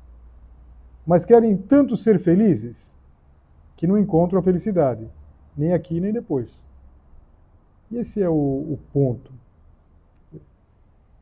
mas 1.06 1.24
querem 1.24 1.56
tanto 1.56 1.96
ser 1.96 2.18
felizes 2.18 2.96
que 3.76 3.86
não 3.86 3.98
encontram 3.98 4.40
a 4.40 4.42
felicidade, 4.42 5.06
nem 5.56 5.72
aqui 5.72 6.00
nem 6.00 6.12
depois. 6.12 6.64
E 7.90 7.98
esse 7.98 8.22
é 8.22 8.28
o, 8.28 8.32
o 8.32 8.78
ponto. 8.92 9.32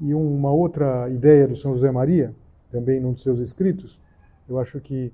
E 0.01 0.15
uma 0.15 0.51
outra 0.51 1.09
ideia 1.11 1.47
do 1.47 1.57
São 1.57 1.73
José 1.73 1.91
Maria, 1.91 2.35
também 2.71 3.01
num 3.01 3.13
dos 3.13 3.23
seus 3.23 3.41
escritos, 3.41 4.01
eu 4.49 4.59
acho 4.59 4.81
que 4.81 5.13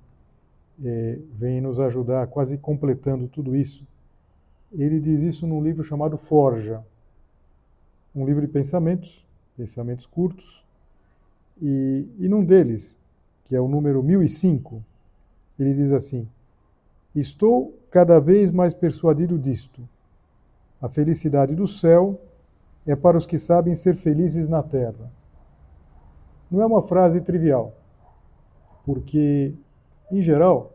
é, 0.84 1.18
vem 1.32 1.60
nos 1.60 1.80
ajudar, 1.80 2.26
quase 2.28 2.56
completando 2.56 3.26
tudo 3.28 3.56
isso. 3.56 3.86
Ele 4.72 5.00
diz 5.00 5.20
isso 5.20 5.46
num 5.46 5.62
livro 5.62 5.82
chamado 5.82 6.16
Forja, 6.16 6.84
um 8.14 8.24
livro 8.24 8.40
de 8.40 8.48
pensamentos, 8.48 9.26
pensamentos 9.56 10.06
curtos, 10.06 10.64
e, 11.60 12.06
e 12.18 12.28
num 12.28 12.44
deles, 12.44 12.99
que 13.50 13.56
é 13.56 13.60
o 13.60 13.66
número 13.66 14.00
1005, 14.00 14.80
ele 15.58 15.74
diz 15.74 15.90
assim: 15.90 16.28
Estou 17.12 17.76
cada 17.90 18.20
vez 18.20 18.52
mais 18.52 18.72
persuadido 18.72 19.36
disto. 19.36 19.82
A 20.80 20.88
felicidade 20.88 21.56
do 21.56 21.66
céu 21.66 22.20
é 22.86 22.94
para 22.94 23.18
os 23.18 23.26
que 23.26 23.40
sabem 23.40 23.74
ser 23.74 23.96
felizes 23.96 24.48
na 24.48 24.62
terra. 24.62 25.10
Não 26.48 26.62
é 26.62 26.66
uma 26.66 26.80
frase 26.80 27.20
trivial, 27.22 27.74
porque, 28.86 29.52
em 30.12 30.22
geral, 30.22 30.72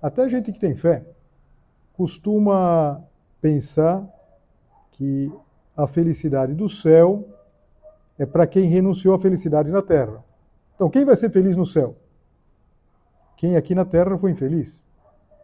até 0.00 0.26
gente 0.26 0.52
que 0.52 0.58
tem 0.58 0.74
fé 0.74 1.04
costuma 1.92 3.04
pensar 3.42 4.08
que 4.92 5.30
a 5.76 5.86
felicidade 5.86 6.54
do 6.54 6.66
céu 6.66 7.28
é 8.18 8.24
para 8.24 8.46
quem 8.46 8.70
renunciou 8.70 9.14
à 9.14 9.18
felicidade 9.18 9.70
na 9.70 9.82
terra. 9.82 10.24
Então, 10.80 10.88
quem 10.88 11.04
vai 11.04 11.14
ser 11.14 11.28
feliz 11.28 11.56
no 11.56 11.66
céu? 11.66 11.94
Quem 13.36 13.54
aqui 13.54 13.74
na 13.74 13.84
terra 13.84 14.16
foi 14.16 14.30
infeliz. 14.30 14.82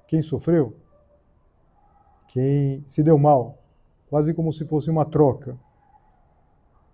quem 0.08 0.22
sofreu, 0.22 0.74
quem 2.28 2.82
se 2.86 3.02
deu 3.02 3.18
mal, 3.18 3.58
quase 4.08 4.32
como 4.32 4.50
se 4.50 4.64
fosse 4.64 4.88
uma 4.88 5.04
troca. 5.04 5.54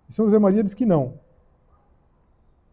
E 0.09 0.13
São 0.13 0.25
José 0.25 0.37
Maria 0.39 0.61
diz 0.61 0.73
que 0.73 0.85
não. 0.85 1.13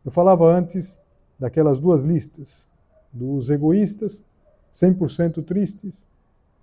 Eu 0.05 0.11
falava 0.11 0.45
antes 0.45 1.01
daquelas 1.39 1.79
duas 1.79 2.03
listas, 2.03 2.69
dos 3.13 3.49
egoístas, 3.49 4.25
100% 4.75 5.45
tristes, 5.45 6.05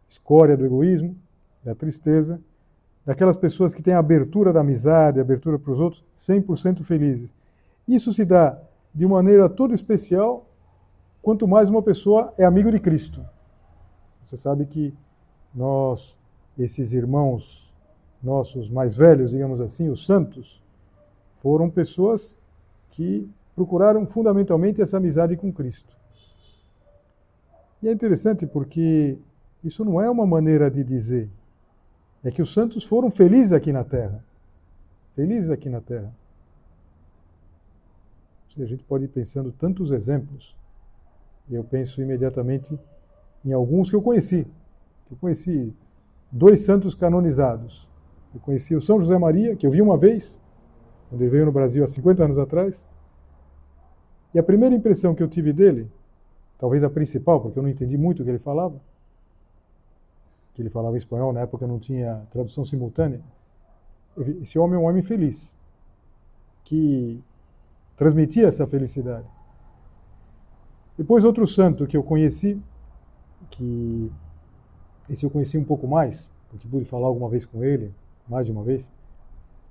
escória 0.10 0.58
do 0.58 0.66
egoísmo, 0.66 1.16
da 1.64 1.74
tristeza, 1.74 2.42
daquelas 3.06 3.38
pessoas 3.38 3.74
que 3.74 3.82
têm 3.82 3.94
a 3.94 4.00
abertura 4.00 4.52
da 4.52 4.60
amizade, 4.60 5.22
abertura 5.22 5.58
para 5.58 5.72
os 5.72 5.80
outros, 5.80 6.04
100% 6.18 6.84
felizes. 6.84 7.34
Isso 7.88 8.12
se 8.12 8.26
dá 8.26 8.62
de 8.98 9.06
maneira 9.06 9.48
toda 9.48 9.76
especial 9.76 10.44
quanto 11.22 11.48
mais 11.48 11.70
uma 11.70 11.84
pessoa 11.84 12.34
é 12.36 12.44
amigo 12.44 12.72
de 12.72 12.80
Cristo. 12.80 13.24
Você 14.26 14.38
sabe 14.38 14.66
que 14.66 14.92
nós, 15.54 16.18
esses 16.58 16.94
irmãos 16.94 17.72
nossos 18.24 18.72
mais 18.72 18.96
velhos, 18.96 19.30
digamos 19.30 19.62
assim, 19.62 19.88
os 19.90 20.04
santos, 20.04 20.60
foram 21.44 21.70
pessoas 21.70 22.36
que 22.90 23.30
procuraram 23.56 24.04
fundamentalmente 24.08 24.82
essa 24.82 24.98
amizade 24.98 25.38
com 25.38 25.54
Cristo. 25.54 25.96
E 27.84 27.88
é 27.88 27.92
interessante 27.92 28.48
porque 28.48 29.16
isso 29.64 29.86
não 29.86 30.02
é 30.02 30.10
uma 30.10 30.26
maneira 30.26 30.72
de 30.72 30.84
dizer, 30.84 31.30
é 32.24 32.32
que 32.32 32.42
os 32.42 32.52
santos 32.52 32.84
foram 32.84 33.12
felizes 33.12 33.54
aqui 33.54 33.72
na 33.72 33.84
terra. 33.84 34.26
Felizes 35.16 35.52
aqui 35.52 35.70
na 35.70 35.82
terra. 35.82 36.12
A 38.64 38.66
gente 38.66 38.84
pode 38.84 39.06
ir 39.06 39.10
pensando 39.10 39.52
tantos 39.52 39.92
exemplos. 39.92 40.56
E 41.50 41.56
eu 41.56 41.64
penso 41.64 42.02
imediatamente 42.02 42.78
em 43.46 43.54
alguns 43.54 43.90
que 43.90 43.96
eu 43.96 44.02
conheci. 44.02 44.48
Eu 45.10 45.18
conheci 45.18 45.74
dois 46.32 46.62
santos 46.62 46.94
canonizados. 46.94 47.88
Eu 48.34 48.42
conheci 48.42 48.76
o 48.76 48.82
São 48.82 49.00
José 49.00 49.18
Maria, 49.18 49.56
que 49.56 49.66
eu 49.66 49.72
vi 49.72 49.82
uma 49.82 49.98
vez, 49.98 50.40
quando 51.10 51.22
ele 51.22 51.30
veio 51.30 51.46
no 51.46 51.52
Brasil 51.52 51.84
há 51.84 51.88
50 51.88 52.24
anos 52.24 52.38
atrás. 52.38 52.86
E 54.34 54.40
a 54.40 54.44
primeira 54.44 54.76
impressão 54.76 55.16
que 55.16 55.24
eu 55.24 55.28
tive 55.28 55.54
dele, 55.54 55.90
talvez 56.60 56.84
a 56.84 56.90
principal, 56.90 57.40
porque 57.40 57.58
eu 57.58 57.64
não 57.64 57.70
entendi 57.70 57.98
muito 57.98 58.22
o 58.22 58.26
que 58.26 58.30
ele 58.30 58.40
falava, 58.40 58.80
que 60.54 60.62
ele 60.62 60.70
falava 60.70 60.98
espanhol, 60.98 61.32
na 61.32 61.42
época 61.42 61.66
não 61.66 61.80
tinha 61.80 62.22
tradução 62.32 62.66
simultânea. 62.66 63.22
Esse 64.42 64.60
homem 64.60 64.76
é 64.76 64.80
um 64.80 64.86
homem 64.86 65.04
feliz, 65.04 65.54
que 66.64 67.24
transmitia 67.98 68.48
essa 68.48 68.66
felicidade. 68.68 69.26
Depois 70.98 71.26
outro 71.26 71.46
santo 71.48 71.86
que 71.86 71.98
eu 71.98 72.04
conheci, 72.04 72.62
que 73.50 74.12
esse 75.10 75.24
eu 75.24 75.30
conheci 75.30 75.58
um 75.58 75.64
pouco 75.64 75.88
mais, 75.88 76.30
porque 76.50 76.68
pude 76.68 76.86
falar 76.86 77.08
alguma 77.08 77.30
vez 77.30 77.46
com 77.46 77.64
ele, 77.64 77.94
mais 78.28 78.46
de 78.46 78.52
uma 78.52 78.64
vez, 78.64 78.92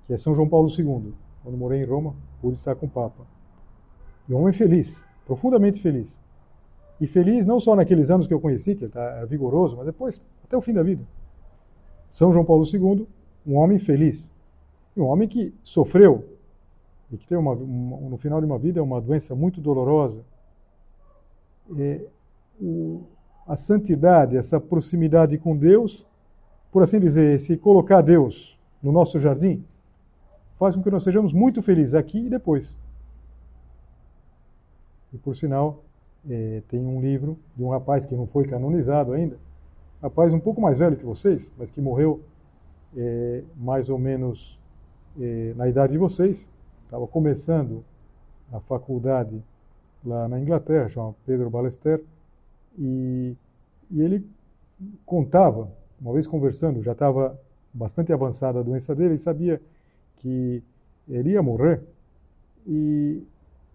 que 0.05 0.13
é 0.13 0.17
São 0.17 0.35
João 0.35 0.47
Paulo 0.47 0.69
II. 0.69 1.13
Quando 1.43 1.57
morei 1.57 1.81
em 1.81 1.85
Roma, 1.85 2.15
pude 2.41 2.57
estar 2.57 2.75
com 2.75 2.85
o 2.85 2.89
Papa. 2.89 3.25
E 4.27 4.33
um 4.33 4.41
homem 4.41 4.53
feliz, 4.53 5.01
profundamente 5.25 5.79
feliz. 5.79 6.19
E 6.99 7.07
feliz 7.07 7.45
não 7.45 7.59
só 7.59 7.75
naqueles 7.75 8.09
anos 8.09 8.27
que 8.27 8.33
eu 8.33 8.39
conheci, 8.39 8.75
que 8.75 8.85
ele 8.85 8.91
tá, 8.91 9.01
era 9.01 9.25
vigoroso, 9.25 9.77
mas 9.77 9.85
depois, 9.85 10.21
até 10.43 10.57
o 10.57 10.61
fim 10.61 10.73
da 10.73 10.83
vida. 10.83 11.03
São 12.11 12.33
João 12.33 12.43
Paulo 12.43 12.65
II, 12.65 13.07
um 13.45 13.55
homem 13.55 13.79
feliz. 13.79 14.33
Um 14.95 15.03
homem 15.03 15.27
que 15.27 15.53
sofreu, 15.63 16.36
e 17.11 17.17
que 17.17 17.27
teve 17.27 17.39
uma, 17.39 17.53
uma, 17.53 18.09
no 18.09 18.17
final 18.17 18.39
de 18.39 18.45
uma 18.45 18.57
vida 18.57 18.83
uma 18.83 18.99
doença 18.99 19.33
muito 19.35 19.61
dolorosa. 19.61 20.23
É, 21.77 22.01
o, 22.59 23.03
a 23.47 23.55
santidade, 23.55 24.35
essa 24.35 24.59
proximidade 24.59 25.37
com 25.37 25.55
Deus, 25.55 26.05
por 26.71 26.83
assim 26.83 26.99
dizer, 26.99 27.35
esse 27.35 27.57
colocar 27.57 28.01
Deus 28.01 28.59
no 28.83 28.91
nosso 28.91 29.19
jardim, 29.19 29.63
faz 30.57 30.75
com 30.75 30.83
que 30.83 30.91
nós 30.91 31.03
sejamos 31.03 31.31
muito 31.31 31.61
felizes 31.61 31.95
aqui 31.95 32.25
e 32.25 32.29
depois. 32.29 32.75
E 35.13 35.17
por 35.17 35.35
sinal, 35.35 35.83
é, 36.29 36.61
tem 36.67 36.85
um 36.85 36.99
livro 36.99 37.37
de 37.55 37.63
um 37.63 37.69
rapaz 37.69 38.05
que 38.05 38.15
não 38.15 38.27
foi 38.27 38.45
canonizado 38.45 39.13
ainda, 39.13 39.37
rapaz 40.01 40.33
um 40.33 40.39
pouco 40.39 40.59
mais 40.59 40.77
velho 40.77 40.97
que 40.97 41.05
vocês, 41.05 41.49
mas 41.57 41.71
que 41.71 41.79
morreu 41.79 42.21
é, 42.95 43.43
mais 43.55 43.89
ou 43.89 43.97
menos 43.97 44.59
é, 45.19 45.53
na 45.55 45.67
idade 45.67 45.93
de 45.93 45.97
vocês, 45.97 46.49
estava 46.87 47.05
começando 47.05 47.83
a 48.51 48.61
faculdade 48.61 49.43
lá 50.05 50.27
na 50.27 50.39
Inglaterra, 50.39 50.87
chama 50.87 51.13
Pedro 51.25 51.49
Balester, 51.49 52.01
e, 52.79 53.35
e 53.91 54.01
ele 54.01 54.25
contava, 55.05 55.69
uma 55.99 56.13
vez 56.13 56.25
conversando, 56.25 56.81
já 56.81 56.93
estava 56.93 57.37
bastante 57.73 58.13
avançada 58.13 58.59
a 58.59 58.63
doença 58.63 58.95
dele, 58.95 59.15
e 59.15 59.19
sabia 59.19 59.61
que 60.17 60.63
ele 61.09 61.31
ia 61.31 61.43
morrer, 61.43 61.83
e 62.65 63.21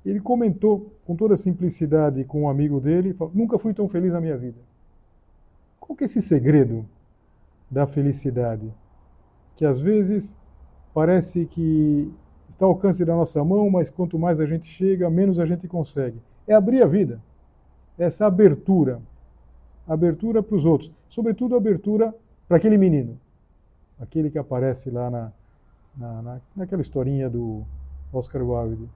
ele 0.04 0.20
comentou 0.20 0.90
com 1.04 1.14
toda 1.14 1.36
simplicidade 1.36 2.24
com 2.24 2.42
um 2.42 2.48
amigo 2.48 2.80
dele, 2.80 3.12
falou, 3.12 3.32
nunca 3.34 3.58
fui 3.58 3.74
tão 3.74 3.88
feliz 3.88 4.12
na 4.12 4.20
minha 4.20 4.38
vida. 4.38 4.58
Qual 5.78 5.94
que 5.94 6.04
é 6.04 6.06
esse 6.06 6.22
segredo 6.22 6.86
da 7.70 7.86
felicidade? 7.86 8.72
Que 9.54 9.66
às 9.66 9.80
vezes 9.80 10.34
parece 10.94 11.44
que 11.44 12.12
está 12.62 12.66
ao 12.66 12.72
alcance 12.72 13.04
da 13.04 13.16
nossa 13.16 13.42
mão, 13.44 13.68
mas 13.68 13.90
quanto 13.90 14.16
mais 14.16 14.38
a 14.38 14.46
gente 14.46 14.68
chega, 14.68 15.10
menos 15.10 15.40
a 15.40 15.46
gente 15.46 15.66
consegue. 15.66 16.22
É 16.46 16.54
abrir 16.54 16.80
a 16.80 16.86
vida. 16.86 17.20
Essa 17.98 18.26
abertura. 18.26 19.02
Abertura 19.86 20.42
para 20.42 20.54
os 20.54 20.64
outros. 20.64 20.92
Sobretudo 21.08 21.56
abertura 21.56 22.14
para 22.46 22.58
aquele 22.58 22.78
menino. 22.78 23.18
Aquele 23.98 24.30
que 24.30 24.38
aparece 24.38 24.90
lá 24.90 25.10
na, 25.10 25.32
na, 25.96 26.22
na 26.22 26.40
naquela 26.54 26.80
historinha 26.80 27.28
do 27.28 27.64
Oscar 28.12 28.42
Wilde. 28.42 28.88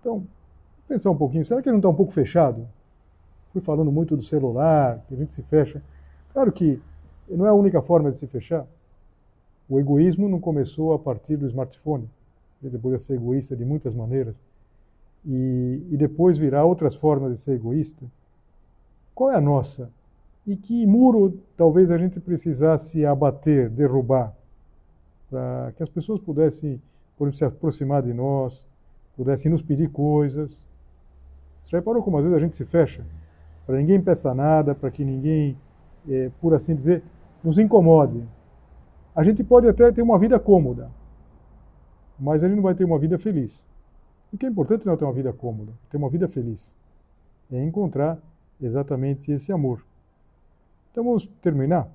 Então, 0.00 0.26
pensar 0.86 1.10
um 1.10 1.16
pouquinho, 1.16 1.44
será 1.46 1.62
que 1.62 1.68
ele 1.68 1.74
não 1.74 1.78
está 1.78 1.88
um 1.88 1.94
pouco 1.94 2.12
fechado? 2.12 2.68
Fui 3.52 3.62
falando 3.62 3.90
muito 3.90 4.14
do 4.14 4.22
celular, 4.22 5.02
que 5.08 5.14
a 5.14 5.16
gente 5.16 5.32
se 5.32 5.42
fecha. 5.42 5.82
Claro 6.32 6.52
que 6.52 6.80
não 7.28 7.46
é 7.46 7.48
a 7.48 7.54
única 7.54 7.80
forma 7.80 8.12
de 8.12 8.18
se 8.18 8.26
fechar. 8.26 8.66
O 9.66 9.80
egoísmo 9.80 10.28
não 10.28 10.38
começou 10.38 10.92
a 10.92 10.98
partir 10.98 11.36
do 11.36 11.46
smartphone. 11.46 12.08
Depois 12.70 12.94
a 12.94 12.98
ser 12.98 13.14
egoísta 13.14 13.56
de 13.56 13.64
muitas 13.64 13.94
maneiras. 13.94 14.34
E, 15.24 15.82
e 15.90 15.96
depois 15.96 16.38
virá 16.38 16.64
outras 16.64 16.94
formas 16.94 17.32
de 17.32 17.38
ser 17.38 17.54
egoísta. 17.54 18.04
Qual 19.14 19.30
é 19.30 19.34
a 19.36 19.40
nossa? 19.40 19.90
E 20.46 20.56
que 20.56 20.86
muro 20.86 21.38
talvez 21.56 21.90
a 21.90 21.98
gente 21.98 22.20
precisasse 22.20 23.04
abater, 23.04 23.68
derrubar, 23.68 24.32
para 25.28 25.72
que 25.76 25.82
as 25.82 25.88
pessoas 25.88 26.20
pudessem 26.20 26.80
se 27.32 27.44
aproximar 27.44 28.02
de 28.02 28.12
nós, 28.12 28.62
pudessem 29.16 29.50
nos 29.50 29.62
pedir 29.62 29.90
coisas. 29.90 30.64
Você 31.64 31.76
reparou 31.76 32.02
como 32.02 32.18
às 32.18 32.24
vezes 32.24 32.36
a 32.36 32.40
gente 32.40 32.54
se 32.54 32.64
fecha? 32.64 33.04
Para 33.66 33.78
ninguém 33.78 34.00
peça 34.00 34.32
nada, 34.34 34.74
para 34.74 34.90
que 34.90 35.04
ninguém, 35.04 35.56
é, 36.08 36.30
por 36.40 36.54
assim 36.54 36.76
dizer, 36.76 37.02
nos 37.42 37.58
incomode. 37.58 38.22
A 39.14 39.24
gente 39.24 39.42
pode 39.42 39.66
até 39.66 39.90
ter 39.90 40.02
uma 40.02 40.18
vida 40.18 40.38
cômoda, 40.38 40.90
mas 42.18 42.42
ele 42.42 42.54
não 42.54 42.62
vai 42.62 42.74
ter 42.74 42.84
uma 42.84 42.98
vida 42.98 43.18
feliz. 43.18 43.64
O 44.32 44.38
que 44.38 44.46
é 44.46 44.48
importante 44.48 44.84
não 44.84 44.94
é 44.94 44.96
ter 44.96 45.04
uma 45.04 45.12
vida 45.12 45.32
cômoda, 45.32 45.72
ter 45.90 45.96
uma 45.96 46.08
vida 46.08 46.28
feliz. 46.28 46.72
É 47.50 47.62
encontrar 47.62 48.18
exatamente 48.60 49.30
esse 49.30 49.52
amor. 49.52 49.84
Então 50.90 51.04
vamos 51.04 51.26
terminar 51.42 51.88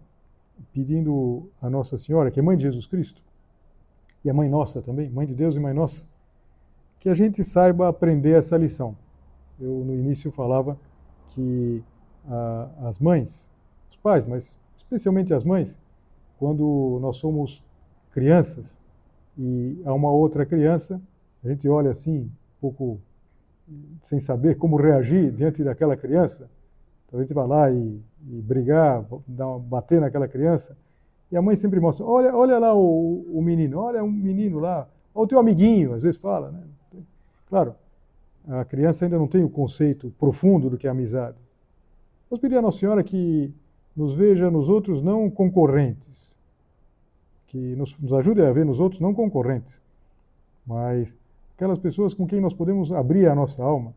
pedindo 0.71 1.49
a 1.62 1.69
Nossa 1.69 1.97
Senhora, 1.97 2.29
que 2.29 2.39
é 2.39 2.43
mãe 2.43 2.55
de 2.55 2.63
Jesus 2.63 2.86
Cristo, 2.86 3.21
e 4.23 4.29
a 4.29 4.34
mãe 4.34 4.47
nossa 4.47 4.81
também, 4.81 5.10
mãe 5.10 5.25
de 5.25 5.34
Deus 5.34 5.55
e 5.55 5.60
mãe 5.60 5.73
nossa, 5.73 6.05
que 6.99 7.10
a 7.10 7.15
gente 7.15 7.43
saiba 7.43 7.88
aprender 7.88 8.38
essa 8.38 8.55
lição. 8.55 8.95
Eu 9.60 9.84
no 9.84 9.95
início 9.95 10.31
falava 10.31 10.77
que 11.29 11.84
as 12.84 12.99
mães, 12.99 13.49
os 13.89 13.97
pais, 13.97 14.25
mas 14.25 14.60
especialmente 14.77 15.34
as 15.34 15.43
mães, 15.43 15.75
quando 16.38 16.99
nós 17.01 17.17
somos 17.17 17.63
crianças 18.12 18.77
e 19.38 19.82
há 19.86 19.94
uma 19.94 20.12
outra 20.12 20.46
criança, 20.46 21.02
a 21.44 21.50
gente 21.50 21.67
olha 21.67 21.91
assim, 21.91 22.20
um 22.20 22.62
pouco 22.62 23.00
sem 24.04 24.20
saber 24.20 24.56
como 24.56 24.76
reagir 24.76 25.32
diante 25.32 25.63
daquela 25.63 25.96
criança. 25.96 26.50
Então 27.08 27.20
a 27.20 27.24
gente 27.24 27.34
vai 27.34 27.48
lá 27.48 27.72
e, 27.72 28.02
e 28.30 28.41
brigar, 28.41 29.06
dar, 29.28 29.58
bater 29.60 30.00
naquela 30.00 30.28
criança. 30.28 30.78
E 31.32 31.38
a 31.38 31.41
mãe 31.41 31.56
sempre 31.56 31.80
mostra: 31.80 32.06
olha, 32.06 32.36
olha 32.36 32.60
lá 32.60 32.74
o, 32.74 33.26
o 33.32 33.41
menino, 33.41 33.80
olha 33.80 34.04
um 34.04 34.12
menino 34.12 34.60
lá, 34.60 34.88
olha 35.13 35.26
o 35.26 35.28
teu 35.28 35.39
amiguinho, 35.39 35.94
às 35.94 36.04
vezes 36.04 36.20
fala, 36.20 36.52
né? 36.52 36.63
Claro, 37.48 37.76
a 38.48 38.63
criança 38.65 39.06
ainda 39.06 39.17
não 39.17 39.28
tem 39.28 39.44
o 39.44 39.50
conceito 39.50 40.13
profundo 40.20 40.70
do 40.70 40.78
que 40.78 40.88
é 40.88 40.89
amizade. 40.89 41.38
Vamos 42.30 42.41
pedir 42.41 42.58
a 42.58 42.62
Nossa 42.62 42.80
Senhora 42.80 43.04
que 43.04 43.54
nos 43.96 44.15
veja 44.15 44.50
nos 44.50 44.70
outros 44.70 45.02
não 45.02 45.30
concorrentes, 45.30 46.31
que 47.51 47.75
nos, 47.75 47.97
nos 47.99 48.13
ajude 48.13 48.41
a 48.41 48.51
ver 48.53 48.65
nos 48.65 48.79
outros 48.79 49.01
não 49.01 49.13
concorrentes, 49.13 49.81
mas 50.65 51.17
aquelas 51.53 51.77
pessoas 51.77 52.13
com 52.13 52.25
quem 52.25 52.39
nós 52.39 52.53
podemos 52.53 52.93
abrir 52.93 53.27
a 53.27 53.35
nossa 53.35 53.61
alma. 53.61 53.93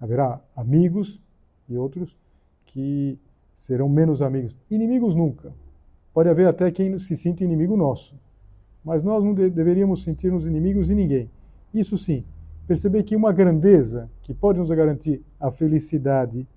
Haverá 0.00 0.40
amigos 0.56 1.20
e 1.68 1.76
outros 1.76 2.16
que 2.64 3.18
serão 3.54 3.90
menos 3.90 4.22
amigos. 4.22 4.56
Inimigos 4.70 5.14
nunca. 5.14 5.52
Pode 6.14 6.30
haver 6.30 6.48
até 6.48 6.70
quem 6.70 6.98
se 6.98 7.14
sinta 7.14 7.44
inimigo 7.44 7.76
nosso. 7.76 8.14
Mas 8.82 9.04
nós 9.04 9.22
não 9.22 9.34
de 9.34 9.50
deveríamos 9.50 10.02
sentir-nos 10.02 10.46
inimigos 10.46 10.86
de 10.86 10.94
ninguém. 10.94 11.30
Isso 11.74 11.98
sim, 11.98 12.24
perceber 12.66 13.02
que 13.02 13.14
uma 13.14 13.34
grandeza 13.34 14.08
que 14.22 14.32
pode 14.32 14.58
nos 14.58 14.70
garantir 14.70 15.22
a 15.38 15.50
felicidade 15.50 16.48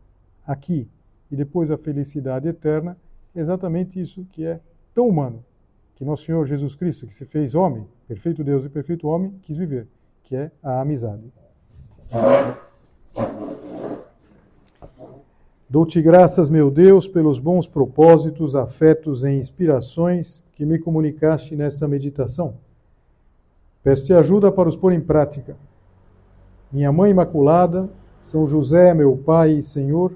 aqui 0.47 0.87
e 1.29 1.35
depois 1.35 1.69
a 1.69 1.77
felicidade 1.77 2.47
eterna 2.47 2.95
é 3.35 3.41
exatamente 3.41 3.99
isso 3.99 4.25
que 4.31 4.45
é 4.45 4.61
tão 4.93 5.09
humano 5.09 5.43
que 6.01 6.05
nosso 6.05 6.25
Senhor 6.25 6.47
Jesus 6.47 6.73
Cristo, 6.73 7.05
que 7.05 7.13
se 7.13 7.25
fez 7.25 7.53
homem, 7.53 7.85
perfeito 8.07 8.43
Deus 8.43 8.65
e 8.65 8.69
perfeito 8.69 9.07
homem, 9.07 9.35
quis 9.43 9.55
viver, 9.55 9.87
que 10.23 10.35
é 10.35 10.49
a 10.63 10.81
amizade. 10.81 11.31
Dou-te 15.69 16.01
graças, 16.01 16.49
meu 16.49 16.71
Deus, 16.71 17.07
pelos 17.07 17.37
bons 17.37 17.67
propósitos, 17.67 18.55
afetos 18.55 19.23
e 19.23 19.29
inspirações 19.29 20.43
que 20.53 20.65
me 20.65 20.79
comunicaste 20.79 21.55
nesta 21.55 21.87
meditação. 21.87 22.55
Peço-te 23.83 24.11
ajuda 24.11 24.51
para 24.51 24.69
os 24.69 24.75
pôr 24.75 24.93
em 24.93 25.01
prática. 25.01 25.55
Minha 26.71 26.91
Mãe 26.91 27.11
Imaculada, 27.11 27.87
São 28.23 28.47
José, 28.47 28.91
meu 28.95 29.15
Pai 29.17 29.51
e 29.51 29.61
Senhor, 29.61 30.13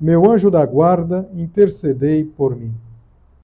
meu 0.00 0.24
anjo 0.24 0.50
da 0.50 0.64
guarda, 0.64 1.28
intercedei 1.34 2.24
por 2.24 2.56
mim. 2.56 2.72